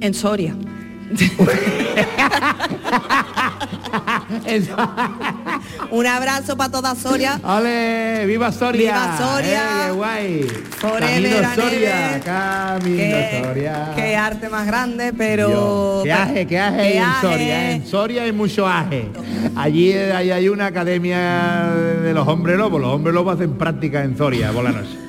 [0.06, 0.56] En Soria.
[5.89, 7.39] Un abrazo para toda Soria.
[7.44, 8.26] ¡Ale!
[8.28, 8.94] ¡Viva Soria!
[8.94, 9.88] ¡Viva Soria!
[9.88, 10.44] ¡Eh, guay!
[10.78, 12.22] Forever Camino Soria.
[12.24, 13.94] Camino Qué, Soria.
[13.96, 15.48] qué arte más grande, pero...
[15.48, 17.22] Dios, qué aje, qué aje qué en aje.
[17.28, 17.72] Soria.
[17.72, 19.10] En Soria hay mucho aje.
[19.56, 21.72] Allí hay, hay una academia
[22.04, 22.80] de los hombres lobos.
[22.80, 25.00] Los hombres lobos hacen práctica en Soria por la noche.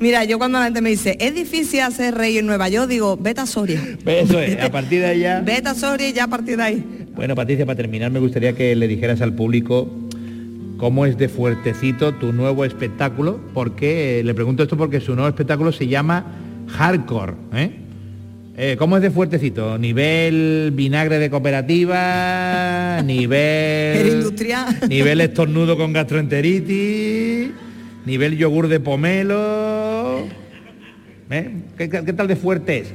[0.00, 3.18] Mira, yo cuando la gente me dice, es difícil hacer rey en Nueva York, digo,
[3.18, 3.82] vete a Soria.
[4.06, 5.42] Eso es, a partir de allá.
[5.42, 7.06] Vete a Soria y ya a partir de ahí.
[7.14, 9.94] Bueno, Patricia, para terminar me gustaría que le dijeras al público
[10.78, 15.28] cómo es de fuertecito tu nuevo espectáculo, porque eh, le pregunto esto porque su nuevo
[15.28, 16.24] espectáculo se llama
[16.68, 17.34] Hardcore.
[17.52, 17.70] ¿eh?
[18.56, 19.76] Eh, ¿Cómo es de fuertecito?
[19.76, 23.02] ¿Nivel vinagre de cooperativa?
[23.04, 23.98] ¿Nivel...
[23.98, 24.78] El industrial.
[24.88, 27.50] ¿Nivel estornudo con gastroenteritis?
[28.06, 29.69] ¿Nivel yogur de pomelo?
[31.30, 31.50] ¿Eh?
[31.78, 32.88] ¿Qué, tal de fuerte es?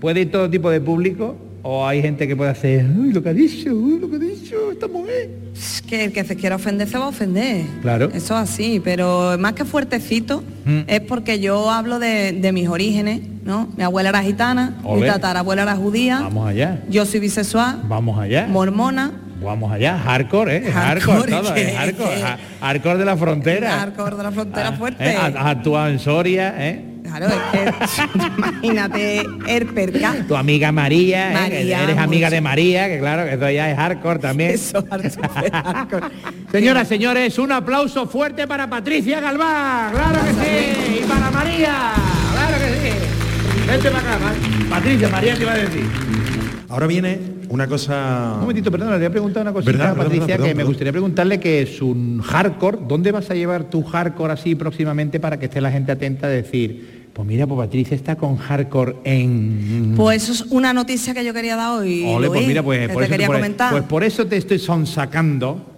[0.00, 1.36] ¿Puede ir todo tipo de público?
[1.66, 4.18] ¿O hay gente que puede hacer, uy, lo que ha dicho, uy, lo que ha
[4.18, 5.30] dicho esta mujer?
[5.56, 7.64] Es que el que se quiera ofender se va a ofender.
[7.80, 8.06] Claro.
[8.12, 10.80] Eso es así, pero más que fuertecito Mm.
[10.86, 13.68] es porque yo hablo de, de mis orígenes, ¿no?
[13.78, 15.06] Mi abuela era gitana, mi Ole.
[15.06, 18.46] tatarabuela era judía, Vamos allá, yo soy bisexual, vamos allá.
[18.46, 20.70] mormona, Vamos allá, hardcore, ¿eh?
[20.70, 21.74] Hardcore, Hardcore, todo, que- ¿eh?
[21.76, 22.20] Hardcore,
[22.60, 23.70] hardcore de la frontera.
[23.78, 25.04] hardcore de la frontera Ah, fuerte.
[25.04, 25.16] ¿eh?
[25.18, 26.84] Has actuado en Soria, ¿eh?
[27.04, 30.14] Claro, es que imagínate el perca.
[30.26, 31.50] Tu amiga María, ¿eh?
[31.50, 34.50] Que María, eres amiga de María, que claro, que eso ya es hardcore también.
[34.54, 36.06] Eso, hardcore, hardcore.
[36.52, 41.92] Señoras, señores, un aplauso fuerte para Patricia Galván, claro que sí, y para María,
[42.32, 42.96] claro que sí.
[43.68, 45.84] Vente para acá, Ma- Patricia, María, ¿qué iba a decir?
[46.68, 47.18] Ahora viene
[47.50, 48.32] una cosa...
[48.34, 49.86] Un momentito, perdón, le voy a preguntar una cosita ¿Verdad?
[49.86, 53.34] a Perdón, Patricia, perdón, que me gustaría preguntarle que es un hardcore, ¿dónde vas a
[53.34, 57.46] llevar tu hardcore así próximamente para que esté la gente atenta a decir, pues mira,
[57.46, 59.94] pues Patricia está con hardcore en...
[59.96, 62.04] Pues eso es una noticia que yo quería dar hoy.
[62.06, 63.70] Ole, pues mira, pues que por, te eso te- quería por- comentar.
[63.70, 65.64] pues por eso te estoy sonsacando.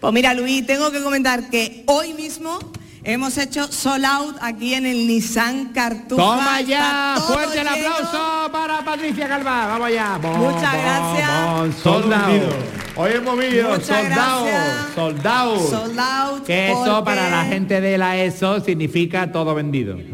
[0.00, 2.58] Pues mira, Luis, tengo que comentar que hoy mismo
[3.04, 6.22] hemos hecho sold out aquí en el Nissan Cartuja.
[6.22, 7.90] Toma ya, fuerte el lleno.
[7.94, 10.18] aplauso para Patricia Galván, vamos allá.
[10.22, 11.84] Bon, Muchas bon, gracias.
[11.84, 12.79] bon.
[12.96, 14.46] Hoy hemos Muchas soldado,
[14.94, 15.68] soldado.
[15.68, 16.44] Sold out.
[16.44, 19.96] Que eso porque- para la gente de la ESO significa todo vendido.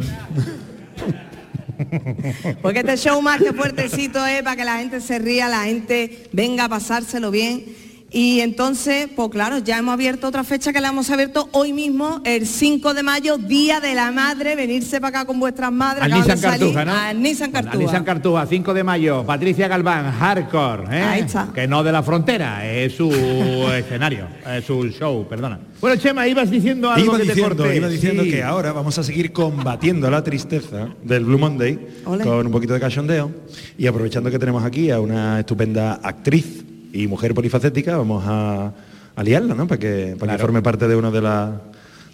[2.62, 6.26] Porque este show más que fuertecito es para que la gente se ría, la gente
[6.32, 7.64] venga a pasárselo bien.
[8.12, 12.20] Y entonces, pues claro, ya hemos abierto otra fecha que la hemos abierto hoy mismo,
[12.24, 16.04] el 5 de mayo, Día de la Madre, venirse para acá con vuestras madres.
[16.04, 16.92] Al Nissan Cartuja, ¿no?
[16.94, 17.72] Al Nissan Cartuja.
[17.72, 21.02] Al Nissan Cartuja, 5 de mayo, Patricia Galván, hardcore, ¿eh?
[21.02, 21.48] Ahí está.
[21.52, 23.10] Que no de la frontera, es su
[23.76, 25.58] escenario, es su show, perdona.
[25.80, 27.76] Bueno, Chema, ibas diciendo algo Iba que te diciendo, corté.
[27.76, 28.30] iba diciendo Sí.
[28.30, 32.22] que ahora vamos a seguir combatiendo la tristeza del Blue Monday Ole.
[32.24, 33.32] con un poquito de cachondeo
[33.76, 38.72] y aprovechando que tenemos aquí a una estupenda actriz y mujer polifacética, vamos a,
[39.14, 39.66] a liarla, ¿no?
[39.66, 40.36] Para que, para Claro.
[40.38, 41.50] que forme parte de una de las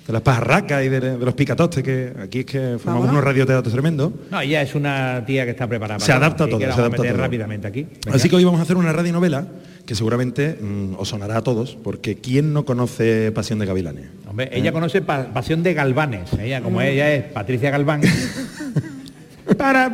[0.06, 3.12] de las pajarracas y de, de los picatostes que aquí es que formamos Vámonos.
[3.12, 4.10] unos radioteatros tremendos.
[4.32, 6.00] No, ella es una tía que está preparada.
[6.00, 7.22] Se adapta todo, se adapta a meter todo.
[7.22, 7.86] rápidamente aquí.
[8.04, 8.16] Venga.
[8.16, 9.46] Así que hoy vamos a hacer una radionovela
[9.86, 14.06] que seguramente mm, os sonará a todos, porque ¿quién no conoce Pasión de Gavilanes?
[14.28, 16.32] Hombre, ella conoce pa- Pasión de Galvanes.
[16.32, 18.00] Ella, como ella es Patricia Galván.
[19.56, 19.92] Para.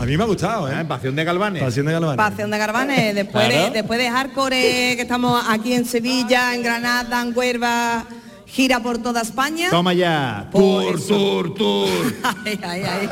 [0.00, 0.84] A mí me ha gustado, Ah, ¿eh?
[0.86, 1.62] Pasión de Galvanes.
[1.62, 2.16] Pasión de Gavilanes.
[2.16, 3.64] Pasión de Garbanes, después, Claro.
[3.66, 4.56] de, después de Hardcore,
[4.96, 8.06] que estamos aquí en Sevilla, en Granada, en Huelva,
[8.46, 9.68] gira por toda España.
[9.70, 10.48] Toma ya.
[10.50, 11.88] Pues Tour, tour, tour.
[12.46, 13.08] Ay, ay, ay.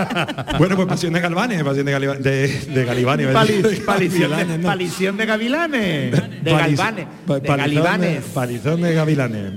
[0.57, 3.85] Bueno, pues Pasión de Galvanes, Pasión de, Galiva- de, de Pali- decir.
[3.85, 6.43] palición, de, palición de Gavilanes.
[6.43, 7.07] De Galvanes.
[7.07, 8.25] De palizón Galivanes.
[8.33, 9.53] Palizón de Gavilanes.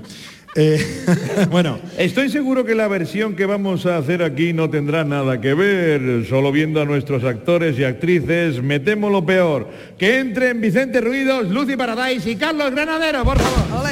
[0.55, 1.05] Eh,
[1.49, 5.53] bueno, Estoy seguro que la versión que vamos a hacer aquí no tendrá nada que
[5.53, 6.25] ver.
[6.27, 9.69] Solo viendo a nuestros actores y actrices, me temo lo peor.
[9.97, 13.85] Que entren Vicente Ruidos, Lucy Paradise y Carlos Granadero, por favor.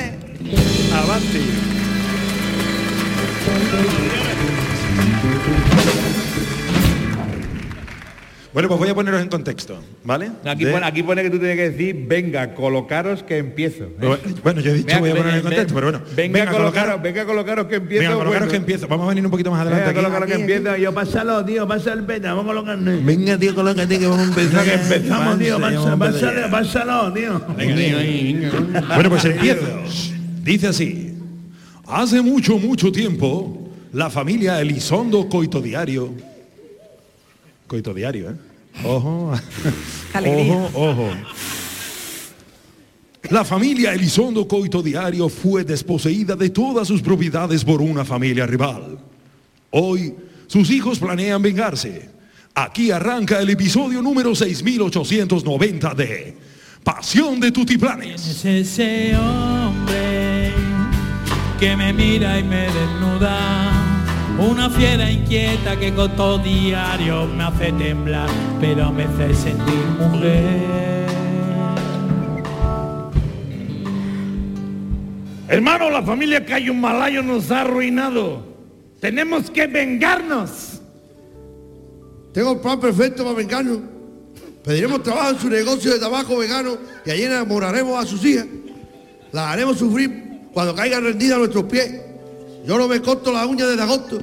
[0.94, 1.59] Avanti.
[8.54, 10.32] Bueno, pues voy a poneros en contexto, ¿vale?
[10.46, 13.86] Aquí, De- pone, aquí pone que tú tienes que decir, venga, colocaros que empiezo.
[14.02, 14.18] ¿eh?
[14.44, 16.06] Bueno, yo he dicho Venga, voy a poner en contexto, ven- pero bueno.
[16.16, 18.02] Venga, Venga, colocaros, colocar- venga, colocaros que empiezo.
[18.02, 18.52] Venga, colocaros bueno.
[18.52, 18.88] que empiezo.
[18.88, 20.06] Vamos a venir un poquito más adelante Venga, aquí.
[20.06, 20.78] colocaros que empiezo.
[20.78, 23.06] Yo, pásalo, tío, pasa el peta, vamos a colocarnos.
[23.06, 24.64] Venga, tío, colócate que vamos a empezar.
[24.66, 27.42] que empezamos, tío, empezar pásalo, pásalo, tío.
[28.96, 29.66] Bueno, pues empiezo.
[30.44, 31.14] Dice así.
[31.88, 36.12] Hace mucho, mucho tiempo, la familia Elizondo Coito Diario.
[37.70, 38.36] Coito Diario, ¿eh?
[38.84, 39.32] Ojo.
[40.14, 41.10] Ojo, ojo.
[43.30, 48.98] La familia Elizondo Coito Diario fue desposeída de todas sus propiedades por una familia rival.
[49.70, 50.16] Hoy,
[50.48, 52.10] sus hijos planean vengarse.
[52.56, 56.38] Aquí arranca el episodio número 6890 de
[56.84, 58.28] Pasión de Tutiplanes.
[58.28, 60.54] Es ese hombre
[61.60, 63.69] que me mira y me desnuda.
[64.40, 68.30] Una fiera inquieta que con todo diario me hace temblar,
[68.62, 71.08] pero me hace sentir mujer.
[75.50, 78.42] Hermano, la familia Cayo Malayo nos ha arruinado.
[79.02, 80.80] Tenemos que vengarnos.
[82.32, 83.80] Tengo el plan perfecto para vengarnos.
[84.64, 88.46] Pediremos trabajo en su negocio de tabaco vegano y allí enamoraremos a sus hijas.
[89.34, 92.09] Las haremos sufrir cuando caigan rendidas a nuestros pies.
[92.66, 94.20] Yo no me corto las uñas desde agosto.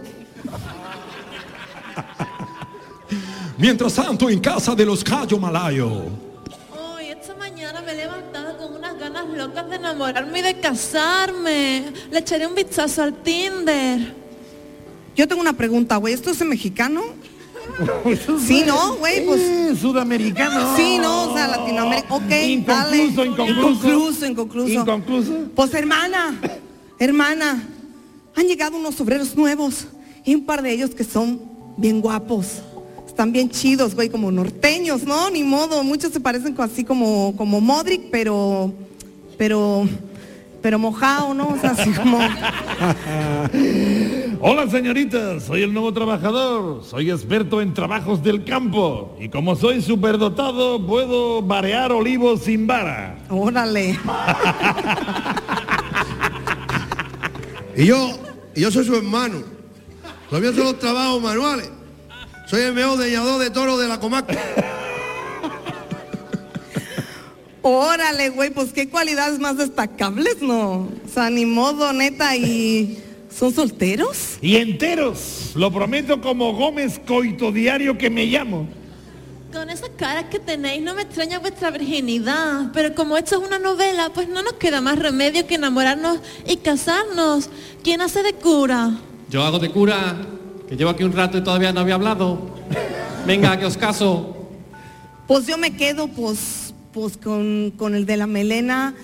[3.58, 5.88] Mientras tanto, en casa de los Cayo Malayo.
[5.88, 11.92] Hoy, esta mañana me he levantado con unas ganas locas de enamorarme y de casarme.
[12.10, 14.14] Le echaré un vistazo al Tinder.
[15.16, 16.12] Yo tengo una pregunta, güey.
[16.12, 17.02] ¿Esto es en mexicano?
[18.46, 19.26] Sí, ¿no, güey?
[19.26, 20.76] Pues Eh, sudamericano.
[20.76, 22.14] sí, no, o sea, Latinoamérica.
[22.14, 22.22] Ok,
[22.64, 22.96] dale.
[23.04, 23.48] Inconcluso, inconcluso.
[23.50, 24.72] Inconcluso, inconcluso.
[24.72, 25.32] Inconcluso.
[25.54, 26.40] Pues hermana,
[26.98, 27.62] hermana,
[28.36, 29.88] han llegado unos obreros nuevos
[30.24, 31.40] y un par de ellos que son
[31.76, 32.60] bien guapos.
[33.06, 35.30] Están bien chidos, güey, como norteños, ¿no?
[35.30, 38.74] Ni modo, muchos se parecen así como, como Modric, pero,
[39.38, 39.88] pero,
[40.60, 41.48] pero mojado, ¿no?
[41.48, 42.18] O sea, así como...
[44.38, 49.80] Hola señorita, soy el nuevo trabajador, soy experto en trabajos del campo y como soy
[49.80, 53.16] superdotado puedo varear olivos sin vara.
[53.30, 53.98] Órale.
[57.78, 58.10] Y yo,
[58.56, 59.42] y yo soy su hermano.
[60.30, 61.70] Los míos son los trabajos manuales.
[62.46, 64.34] Soy el mejor deñador de toro de la comarca.
[67.62, 70.72] Órale, güey, pues qué cualidades más destacables, ¿no?
[70.72, 73.02] O sea, ni modo, neta, y...
[73.36, 74.38] ¿Son solteros?
[74.40, 78.66] Y enteros, lo prometo como Gómez Coito Diario que me llamo.
[79.56, 83.58] Con esas caras que tenéis no me extraña vuestra virginidad, pero como esto es una
[83.58, 87.48] novela, pues no nos queda más remedio que enamorarnos y casarnos.
[87.82, 88.90] ¿Quién hace de cura?
[89.30, 90.14] Yo hago de cura,
[90.68, 92.38] que llevo aquí un rato y todavía no había hablado.
[93.26, 94.36] Venga, que os caso.
[95.26, 98.94] Pues yo me quedo, pues, pues con, con el de la melena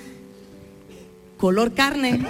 [1.39, 2.21] color carne.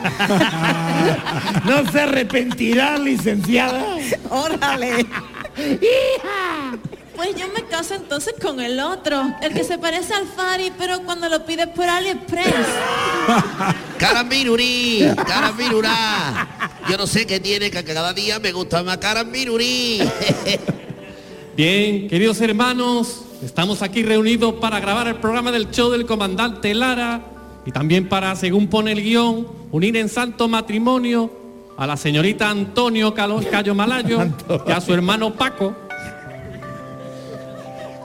[1.66, 3.84] No se arrepentirá, licenciada.
[4.30, 5.06] Órale.
[7.16, 11.02] Pues yo me caso entonces con el otro, el que se parece al Fari, pero
[11.02, 12.66] cuando lo pides por AliExpress.
[13.98, 16.70] Carambirurí, carambirurá.
[16.88, 20.00] Yo no sé qué tiene, que cada día me gusta más carambirurí.
[21.56, 27.20] Bien, queridos hermanos, estamos aquí reunidos para grabar el programa del show del comandante Lara
[27.64, 31.30] y también para, según pone el guion, unir en santo matrimonio
[31.76, 34.18] a la señorita Antonio Cayo Malayo
[34.66, 35.74] y a su hermano Paco.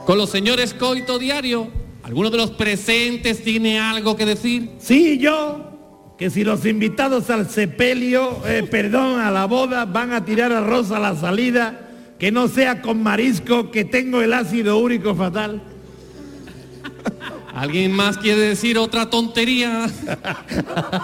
[0.08, 1.68] Con los señores Coito Diario,
[2.02, 4.70] ¿alguno de los presentes tiene algo que decir?
[4.78, 10.24] Sí, yo, que si los invitados al sepelio, eh, perdón, a la boda, van a
[10.24, 15.14] tirar arroz a la salida, que no sea con marisco, que tengo el ácido úrico
[15.14, 15.62] fatal.
[17.58, 19.90] ¿Alguien más quiere decir otra tontería?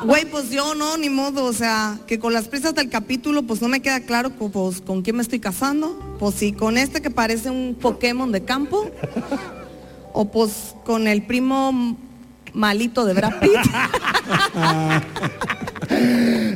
[0.05, 3.61] Güey, pues yo no, ni modo, o sea, que con las prisas del capítulo, pues
[3.61, 6.16] no me queda claro pues, con quién me estoy casando.
[6.20, 8.88] Pues si con este que parece un Pokémon de campo,
[10.12, 11.96] o pues con el primo
[12.52, 13.50] malito de Brad Pitt.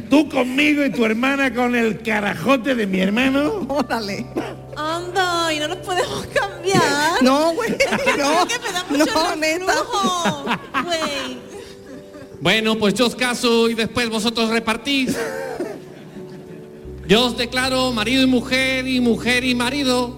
[0.08, 3.66] Tú conmigo y tu hermana con el carajote de mi hermano.
[3.68, 4.26] Órale.
[4.78, 7.22] Anda, y no nos podemos cambiar.
[7.22, 9.64] No, güey, no, que me da mucho no, neta.
[9.66, 10.44] reflujo,
[10.84, 11.38] güey.
[12.40, 15.16] Bueno, pues yo os caso y después vosotros repartís.
[17.08, 20.14] Yo os declaro marido y mujer y mujer y marido.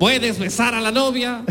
[0.00, 1.44] Puedes besar a la novia.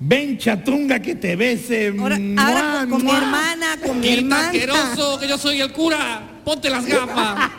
[0.00, 1.94] Ven chatunga que te bese.
[1.98, 4.46] Ahora, Mua, ahora con, con mi hermana, con mi hermana.
[4.48, 6.22] asqueroso, que yo soy el cura.
[6.44, 7.50] Ponte las gafas.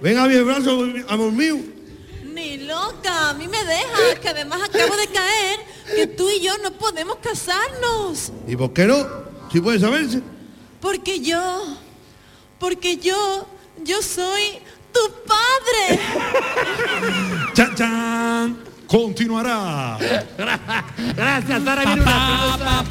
[0.00, 1.56] Ven a mi brazo, amor mío.
[2.24, 5.60] Ni loca, a mí me deja, que además acabo de caer,
[5.94, 8.32] que tú y yo no podemos casarnos.
[8.46, 9.06] ¿Y por qué no?
[9.50, 10.22] Si puede saberse.
[10.80, 11.76] Porque yo,
[12.60, 13.48] porque yo,
[13.82, 14.60] yo soy
[14.92, 16.00] tu padre.
[17.54, 18.58] ¡Chan, chan!
[18.86, 19.98] Continuará.
[21.16, 22.84] Gracias, ahora viene una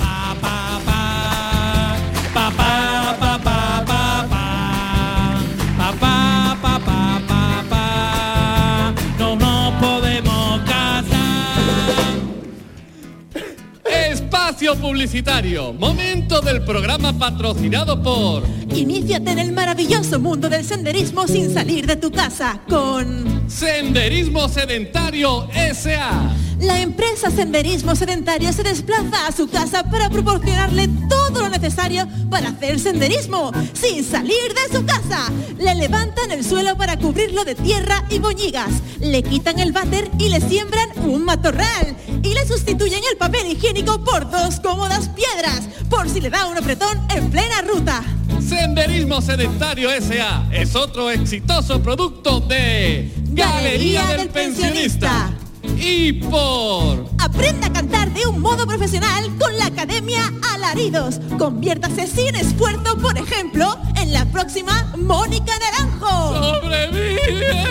[14.58, 15.72] Espacio publicitario.
[15.74, 18.42] Momento del programa patrocinado por
[18.76, 25.48] Iníciate en el maravilloso mundo del senderismo sin salir de tu casa con Senderismo Sedentario
[25.74, 26.36] SA.
[26.60, 32.50] la empresa Senderismo Sedentario se desplaza a su casa para proporcionarle todo lo necesario para
[32.50, 35.32] hacer senderismo sin salir de su casa.
[35.60, 38.72] Le levantan el suelo para cubrirlo de tierra y boñigas.
[39.00, 41.96] Le quitan el váter y le siembran un matorral.
[42.24, 46.58] Y le sustituyen el papel higiénico por dos cómodas piedras, por si le da un
[46.58, 48.04] apretón en plena ruta.
[48.40, 55.32] Senderismo Sedentario SA es otro exitoso producto de Galería del Pensionista.
[55.78, 61.20] Y por Aprenda a cantar de un modo profesional con la Academia Alaridos.
[61.38, 66.62] Conviértase sin esfuerzo, por ejemplo, en la próxima Mónica Naranjo.
[66.62, 67.68] Sobrevive.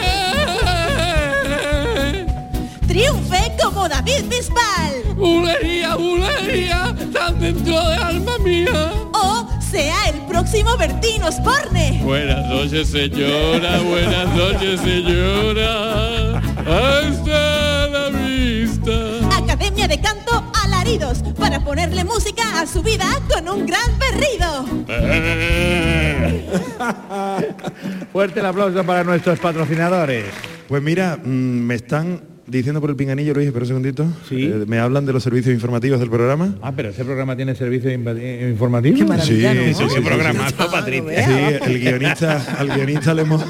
[2.87, 5.05] Triunfe como David Bisbal.
[5.16, 8.92] Bulería, bulería, tan dentro de alma mía.
[9.14, 12.02] O sea el próximo Bertín Osborne.
[12.04, 13.80] Buenas noches, señora.
[13.80, 16.36] Buenas noches, señora.
[16.58, 18.92] Hasta la vista.
[19.38, 21.22] Academia de Canto Alaridos.
[21.38, 24.66] Para ponerle música a su vida con un gran berrido.
[28.12, 30.26] Fuerte el aplauso para nuestros patrocinadores.
[30.68, 34.07] Pues mira, mm, me están diciendo por el pinganillo, Luis, espera un segundito.
[34.28, 34.44] Sí.
[34.44, 36.55] Eh, me hablan de los servicios informativos del programa.
[36.62, 38.97] Ah, pero ese programa tiene servicio inva- eh, informativo.
[39.18, 40.55] Sí, sí, sí, sí, programa, sí.
[40.57, 41.26] Patricia.
[41.26, 43.44] Sí, el guionista, al guionista le hemos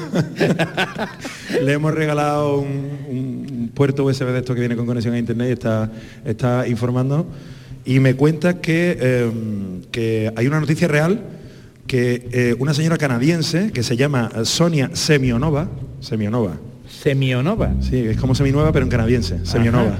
[1.63, 5.49] le hemos regalado un, un puerto USB de esto que viene con conexión a internet
[5.49, 5.91] y está,
[6.25, 7.27] está informando.
[7.85, 9.31] Y me cuenta que, eh,
[9.91, 11.21] que hay una noticia real
[11.85, 15.69] que eh, una señora canadiense que se llama Sonia Semionova,
[16.01, 16.57] Semionova,
[17.01, 17.73] Semionova.
[17.81, 19.97] sí, es como seminueva pero en canadiense, Semionova.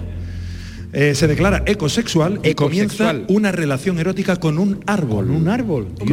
[0.94, 5.30] Eh, se declara ecosexual y comienza una relación erótica con un árbol.
[5.30, 5.90] Un árbol.
[6.00, 6.08] Un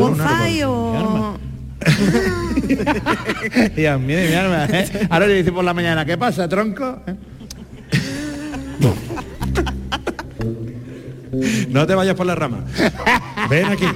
[3.76, 4.66] Dios, mío, mi alma.
[4.66, 5.06] ¿eh?
[5.10, 7.02] Ahora le dice por la mañana, ¿qué pasa, tronco?
[7.06, 7.14] ¿Eh?
[11.68, 12.64] No te vayas por la rama.
[13.50, 13.86] Ven aquí.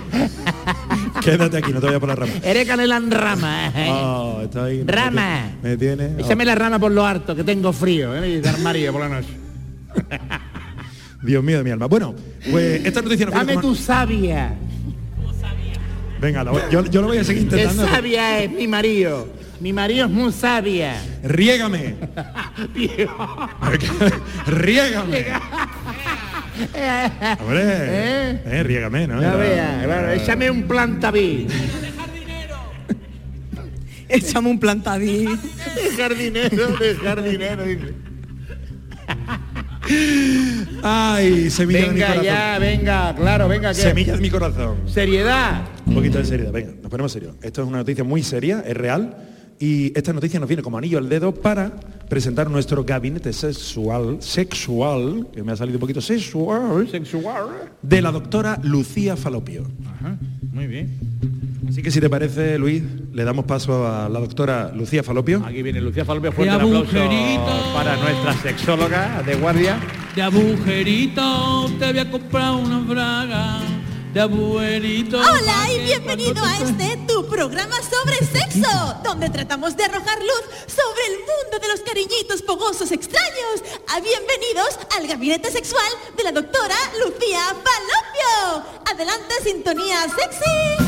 [1.24, 2.32] Quédate aquí, no te vayas por la rama.
[2.42, 3.72] Eres canela en rama.
[3.74, 3.88] ¿eh?
[3.90, 5.50] Oh, estoy- Rama.
[5.62, 6.10] Me tiene.
[6.16, 8.40] oh, Échame la rama por lo harto, que tengo frío, ¿eh?
[8.40, 9.28] De armario por la noche.
[11.22, 11.86] Dios mío de mi alma.
[11.86, 12.14] Bueno,
[12.50, 14.54] pues esta noticia viene Dame tu sabia.
[16.20, 17.86] Venga, lo yo, yo lo voy a seguir Qué intentando.
[17.92, 19.28] sabia es mi marido.
[19.60, 20.94] Mi marido es muy sabia.
[21.24, 21.96] Riégame.
[24.46, 25.26] Riégame.
[27.40, 28.40] Hombre, ¿Eh?
[28.46, 29.20] eh, riégame, ¿no?
[29.20, 31.46] Ya Era- vea, claro, échame un plantaví.
[34.10, 35.38] Échame un plantadín.
[35.38, 37.92] De jardinero, de jardinero, dice.
[40.82, 42.24] Ay, semilla de mi Venga corazón.
[42.24, 43.68] ya, venga, claro, venga.
[43.70, 44.78] que- Semilla de mi corazón.
[44.86, 45.62] Seriedad.
[45.84, 47.36] Un poquito de seriedad, venga, nos ponemos serios.
[47.42, 49.14] Esto es una noticia muy seria, es real,
[49.60, 51.72] y esta noticia nos viene como anillo al dedo para
[52.08, 57.46] presentar nuestro gabinete sexual, sexual, que me ha salido un poquito sexual, Sexual.
[57.82, 59.64] de la doctora Lucía Falopio.
[59.86, 60.16] Ajá,
[60.52, 60.98] muy bien.
[61.68, 62.82] Así que si te parece, Luis,
[63.12, 65.42] le damos paso a la doctora Lucía Falopio.
[65.44, 69.78] Aquí viene Lucía Falopio, fuerte De el aplauso para nuestra sexóloga de guardia.
[70.16, 73.60] De agujerito te voy a comprar una braga.
[74.12, 75.18] De agujerito.
[75.18, 80.44] Hola y bienvenido a te- este tu programa sobre sexo, donde tratamos de arrojar luz
[80.66, 83.62] sobre el mundo de los cariñitos fogosos extraños.
[83.88, 85.84] Ah, bienvenidos al gabinete sexual
[86.16, 88.64] de la doctora Lucía Falopio.
[88.92, 90.84] Adelante, sintonía sexy.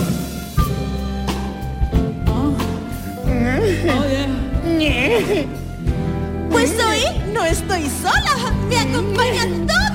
[4.01, 5.47] Oye,
[6.51, 8.77] Pues hoy no estoy sola, me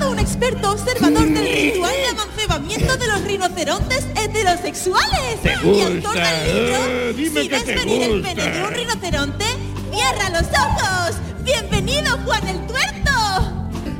[0.10, 5.39] un experto observador del ritual de amancebamiento de los rinocerontes heterosexuales.
[5.43, 8.30] y autor del libro, Eh, dime si que ves te venir el gusta.
[8.36, 9.45] pene de un rinoceronte,
[9.91, 11.16] cierra los ojos.
[11.43, 13.12] Bienvenido, Juan el Tuerto.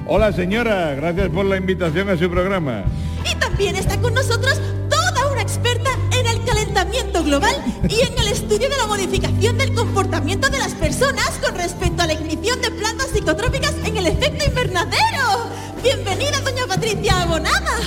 [0.08, 2.84] Hola señora, gracias por la invitación a su programa.
[3.30, 5.90] Y también está con nosotros toda una experta
[6.20, 7.56] en el calentamiento global
[7.90, 12.08] y en el estudio de la modificación del comportamiento de las personas con respecto a
[12.08, 15.50] la ignición de plantas psicotrópicas en el efecto invernadero.
[15.86, 17.78] Bienvenida, doña Patricia Abonada.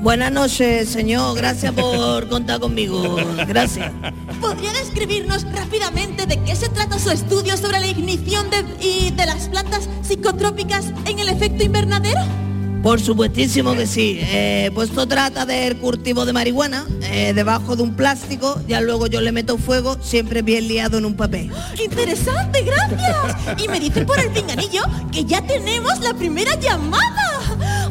[0.00, 1.36] Buenas noches, señor.
[1.36, 3.16] Gracias por contar conmigo.
[3.46, 3.92] Gracias.
[4.40, 9.26] ¿Podría describirnos rápidamente de qué se trata su estudio sobre la ignición de, y de
[9.26, 12.20] las plantas psicotrópicas en el efecto invernadero?
[12.84, 14.18] Por supuestísimo que sí.
[14.20, 18.60] Eh, pues esto trata del cultivo de marihuana eh, debajo de un plástico.
[18.68, 21.50] Ya luego yo le meto fuego, siempre bien liado en un papel.
[21.82, 23.58] Interesante, gracias.
[23.64, 27.40] Y me dicen por el pinganillo que ya tenemos la primera llamada.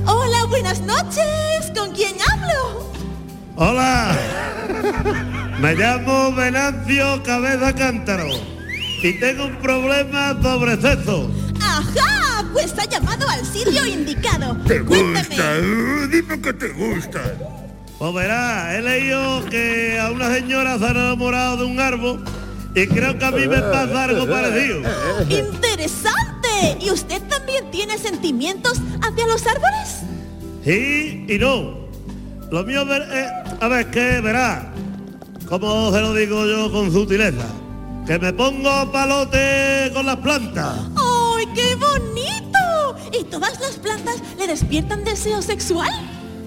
[0.06, 1.72] Hola, buenas noches.
[1.76, 2.94] ¿Con quién hablo?
[3.56, 4.16] Hola.
[5.60, 8.28] Me llamo Venancio Cabeza Cántaro
[9.02, 11.32] y tengo un problema sobre sexo.
[11.60, 12.23] Ajá,
[12.54, 14.56] pues ha llamado al sitio indicado.
[14.68, 15.28] ¿Te Cuéntame.
[15.28, 15.44] gusta?
[15.60, 17.22] Uh, dime que te gusta.
[18.00, 22.24] Pues verá, he leído que a una señora se ha enamorado de un árbol
[22.76, 24.82] y creo que a mí me pasa algo parecido.
[25.30, 26.78] Interesante.
[26.80, 30.00] ¿Y usted también tiene sentimientos hacia los árboles?
[30.64, 31.84] Sí y no.
[32.52, 33.28] Lo mío ver- eh,
[33.60, 34.72] a ver, que verá,
[35.48, 37.46] como se lo digo yo con sutileza,
[38.06, 40.76] que me pongo palote con las plantas.
[41.44, 43.10] ¡Ay, qué bonito!
[43.12, 45.90] ¿Y todas las plantas le despiertan deseo sexual?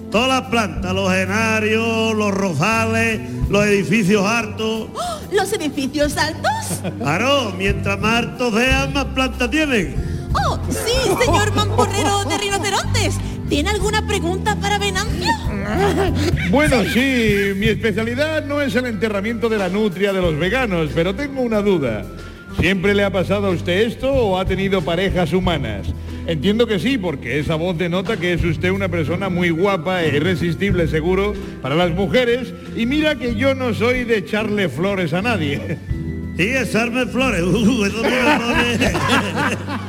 [0.09, 4.87] Todas las plantas, los genarios, los rosales, los edificios hartos.
[4.95, 5.19] ¡Oh!
[5.31, 6.81] ¿Los edificios altos?
[6.97, 9.95] Claro, mientras más hartos sean, más plantas tienen.
[10.33, 13.15] ¡Oh, sí, señor mamporrero de rinocerontes!
[13.49, 15.27] ¿Tiene alguna pregunta para Venancio?
[16.49, 21.13] Bueno, sí, mi especialidad no es el enterramiento de la nutria de los veganos, pero
[21.13, 22.05] tengo una duda.
[22.59, 25.87] ¿Siempre le ha pasado a usted esto o ha tenido parejas humanas?
[26.25, 30.17] Entiendo que sí, porque esa voz denota que es usted una persona muy guapa e
[30.17, 35.21] irresistible seguro para las mujeres y mira que yo no soy de echarle flores a
[35.21, 35.77] nadie.
[36.35, 38.01] Sí, echarme flores, uh, eso.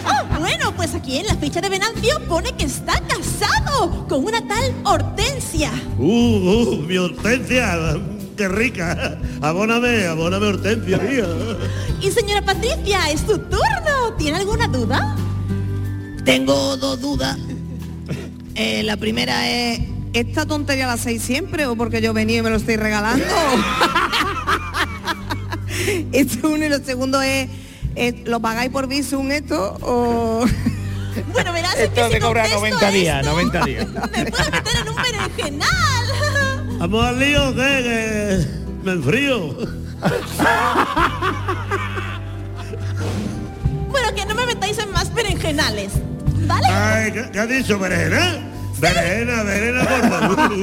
[0.06, 4.46] Oh, bueno, pues aquí en la ficha de Venancio pone que está casado con una
[4.46, 5.72] tal Hortensia.
[5.98, 7.96] Uh, uh, mi hortensia,
[8.38, 9.18] qué rica.
[9.42, 11.26] Abóname, abóname hortensia, mía.
[12.00, 14.14] Y señora Patricia, es tu turno.
[14.16, 15.16] ¿Tiene alguna duda?
[16.24, 17.36] Tengo dos dudas.
[18.54, 19.80] Eh, la primera es,
[20.12, 23.26] ¿esta tontería la hacéis siempre o porque yo venía y me lo estoy regalando?
[26.12, 27.48] Esto es uno y lo segundo es,
[27.96, 30.44] eh, ¿lo pagáis por Visum esto o...?
[31.32, 33.86] Bueno, verás Esto que si cobra contesto 90 días, esto, 90 días.
[34.16, 36.07] Me puedo meter en un berenjenal.
[36.78, 38.46] Vamos al lío, que, que
[38.84, 39.54] me enfrío.
[43.88, 45.92] Bueno, que no me metáis en más berenjenales.
[46.46, 46.66] ¿Vale?
[46.68, 48.38] Ay, ¿qué, qué has dicho, berenjena?
[48.78, 50.60] Berenjena, berenjena, por favor.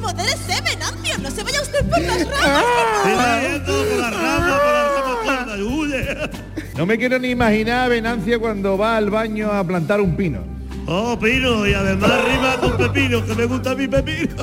[0.00, 2.64] Modérese, Venancio, no se vaya usted por las ramas.
[3.02, 6.30] Por la rama, por la rama cuerda, y huye.
[6.76, 10.53] No me quiero ni imaginar a Venancia cuando va al baño a plantar un pino.
[10.86, 14.34] Oh, pino, y además arriba con pepino, que me gusta mi pepino.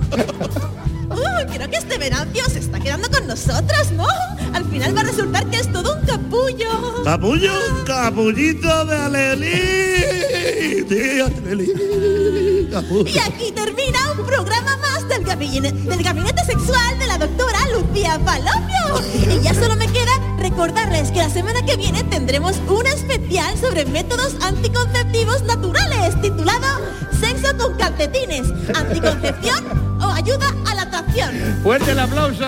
[1.09, 4.07] Uh, creo que este Venancio se está quedando con nosotras, ¿no?
[4.53, 7.03] Al final va a resultar que es todo un capullo.
[7.03, 7.53] Capullo,
[7.85, 9.51] capullito de Alelí.
[11.21, 12.69] Alelí.
[12.71, 13.09] Capullo.
[13.09, 18.19] Y aquí termina un programa más del gabinete, del gabinete sexual de la doctora Lucía
[18.25, 19.01] Palomio.
[19.29, 20.11] Y ya solo me queda
[20.51, 26.67] recordarles que la semana que viene tendremos un especial sobre métodos anticonceptivos naturales titulado
[27.19, 29.65] Sexo con calcetines, anticoncepción
[30.01, 31.33] o ayuda a la atracción.
[31.63, 32.45] ¡Fuerte el aplauso!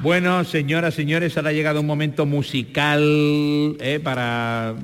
[0.00, 3.00] Bueno, señoras, señores, ahora ha llegado un momento musical
[3.80, 4.74] eh, para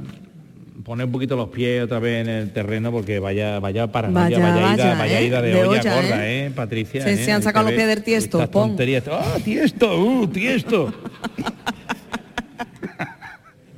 [0.85, 4.39] poner un poquito los pies otra vez en el terreno porque vaya vaya para Vaya,
[4.39, 5.25] vaya, ida, vaya, vaya ¿eh?
[5.27, 6.47] ida de, De olla, olla, gorda, ¿eh?
[6.47, 6.51] ¿eh?
[6.55, 7.03] Patricia.
[7.03, 7.17] Se- ¿eh?
[7.25, 8.71] se han sacado los pies del tiesto, pon.
[8.71, 9.05] tonterías.
[9.11, 9.99] ¡Ah, tiesto!
[9.99, 10.93] ¡Uh, tiesto!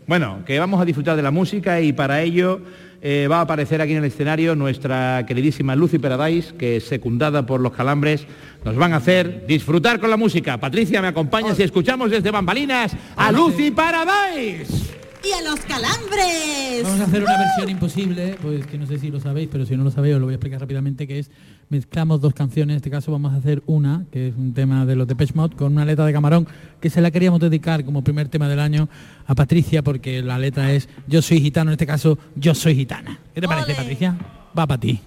[0.07, 2.61] Bueno, que vamos a disfrutar de la música y para ello
[3.01, 7.61] eh, va a aparecer aquí en el escenario nuestra queridísima Lucy Paradise, que secundada por
[7.61, 8.27] los calambres
[8.65, 10.59] nos van a hacer disfrutar con la música.
[10.59, 14.95] Patricia, ¿me acompañas y escuchamos desde Bambalinas a Lucy Paradise?
[15.27, 16.83] Y a los calambres.
[16.83, 19.77] Vamos a hacer una versión imposible, pues que no sé si lo sabéis, pero si
[19.77, 21.31] no lo sabéis os lo voy a explicar rápidamente, que es
[21.71, 24.97] mezclamos dos canciones, en este caso vamos a hacer una, que es un tema de
[24.97, 26.47] los de Mod, con una letra de camarón,
[26.81, 28.89] que se la queríamos dedicar como primer tema del año
[29.27, 33.19] a Patricia, porque la letra es Yo soy gitano, en este caso Yo soy gitana.
[33.35, 34.17] ¿Qué te parece, Patricia?
[34.57, 35.01] Va para ti.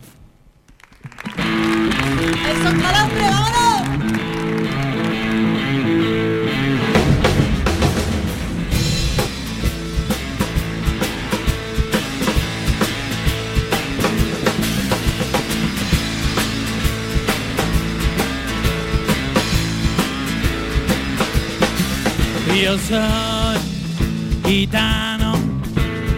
[1.38, 3.67] ¡Esos calambres, vámonos!
[22.64, 23.58] Yo soy
[24.44, 25.34] gitano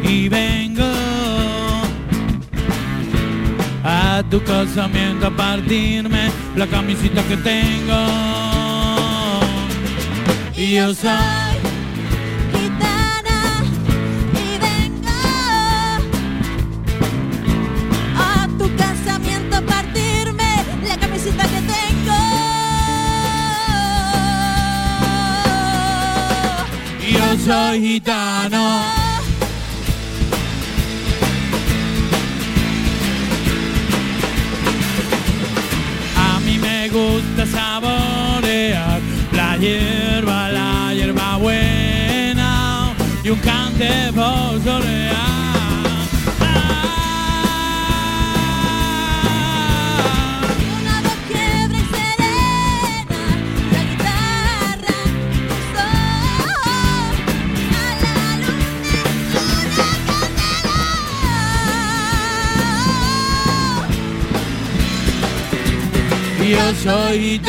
[0.02, 0.90] y vengo
[3.84, 8.06] a tu casamiento a partirme la camisita que tengo.
[10.56, 11.39] Yo soy
[27.50, 28.64] soy gitano.
[36.16, 42.94] A mí me gusta saborear la hierba, la hierba buena
[43.24, 44.62] y un cante por
[66.84, 67.40] soy.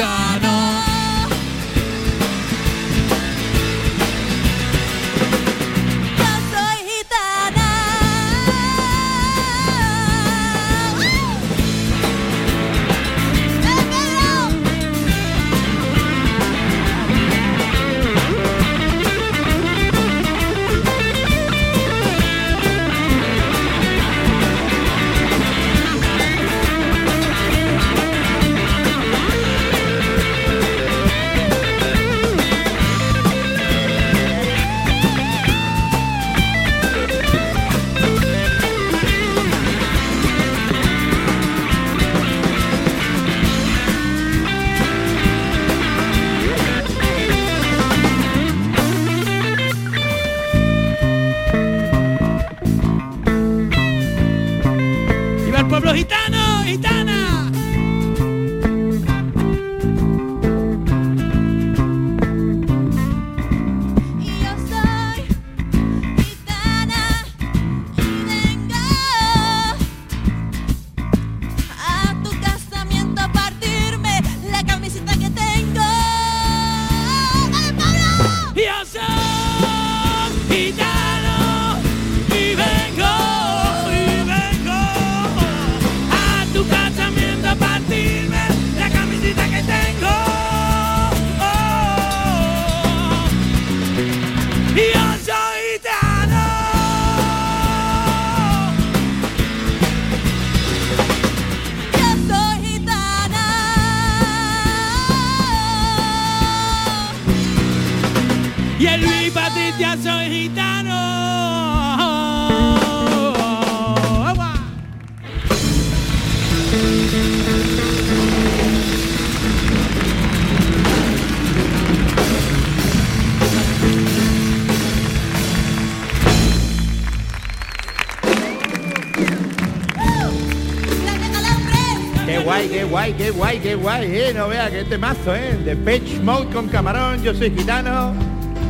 [132.81, 134.33] Qué guay, qué guay, qué guay, eh.
[134.35, 135.55] No vea que este mazo, eh.
[135.67, 138.15] De Pitch Mode con camarón, yo soy gitano.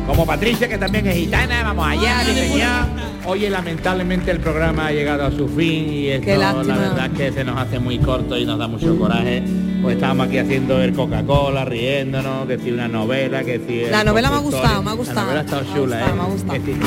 [0.05, 2.87] Como Patricia, que también es gitana, vamos allá, señor.
[3.25, 7.31] Oye, lamentablemente el programa ha llegado a su fin y esto la verdad es que
[7.31, 9.43] se nos hace muy corto y nos da mucho coraje.
[9.81, 13.89] Pues estábamos aquí haciendo el Coca-Cola, riéndonos, que si una novela, que si...
[13.89, 15.19] La novela me ha gustado, me ha gustado.
[15.19, 16.17] La novela ha estado Me ha chula, gustado, ¿eh?
[16.17, 16.53] me ha gustado.
[16.53, 16.79] Que sí.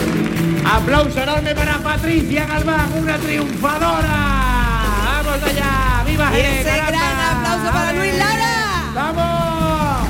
[0.70, 4.44] Aplauso enorme para Patricia Galván, una triunfadora.
[5.24, 5.84] Vamos allá,
[6.16, 6.90] Jerez, ese caramba.
[6.90, 7.92] gran aplauso para.
[7.92, 8.92] Luis Lara.
[8.94, 10.08] ¡Vamos!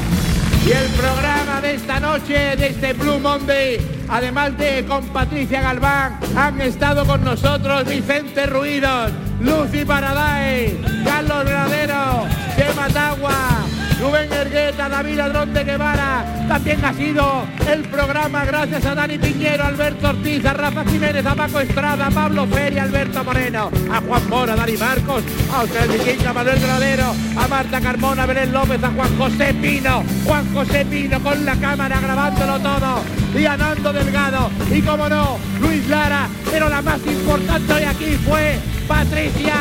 [0.66, 3.78] Y el programa de esta noche, de este Blue Monday,
[4.08, 12.26] además de con Patricia Galván, han estado con nosotros Vicente Ruidos, Lucy Paradise, Carlos Gradero,
[12.56, 13.64] Chema Tagua,
[14.04, 16.26] Rubén Ergueta, David Ladrón de Guevara.
[16.46, 21.34] También ha sido el programa gracias a Dani Piñero, Alberto Ortiz, a Rafa Jiménez, a
[21.34, 26.34] Paco Estrada, a Pablo Feria, Alberto Moreno, a Juan Mora, Dani Marcos, a José Viquinca,
[26.34, 31.42] Manuel Granadero, a Marta Carmona, Belén López, a Juan José Pino, Juan José Pino con
[31.46, 33.02] la cámara grabándolo todo,
[33.34, 38.18] y a Nando Delgado, y como no, Luis Lara, pero la más importante hoy aquí
[38.22, 39.54] fue Patricia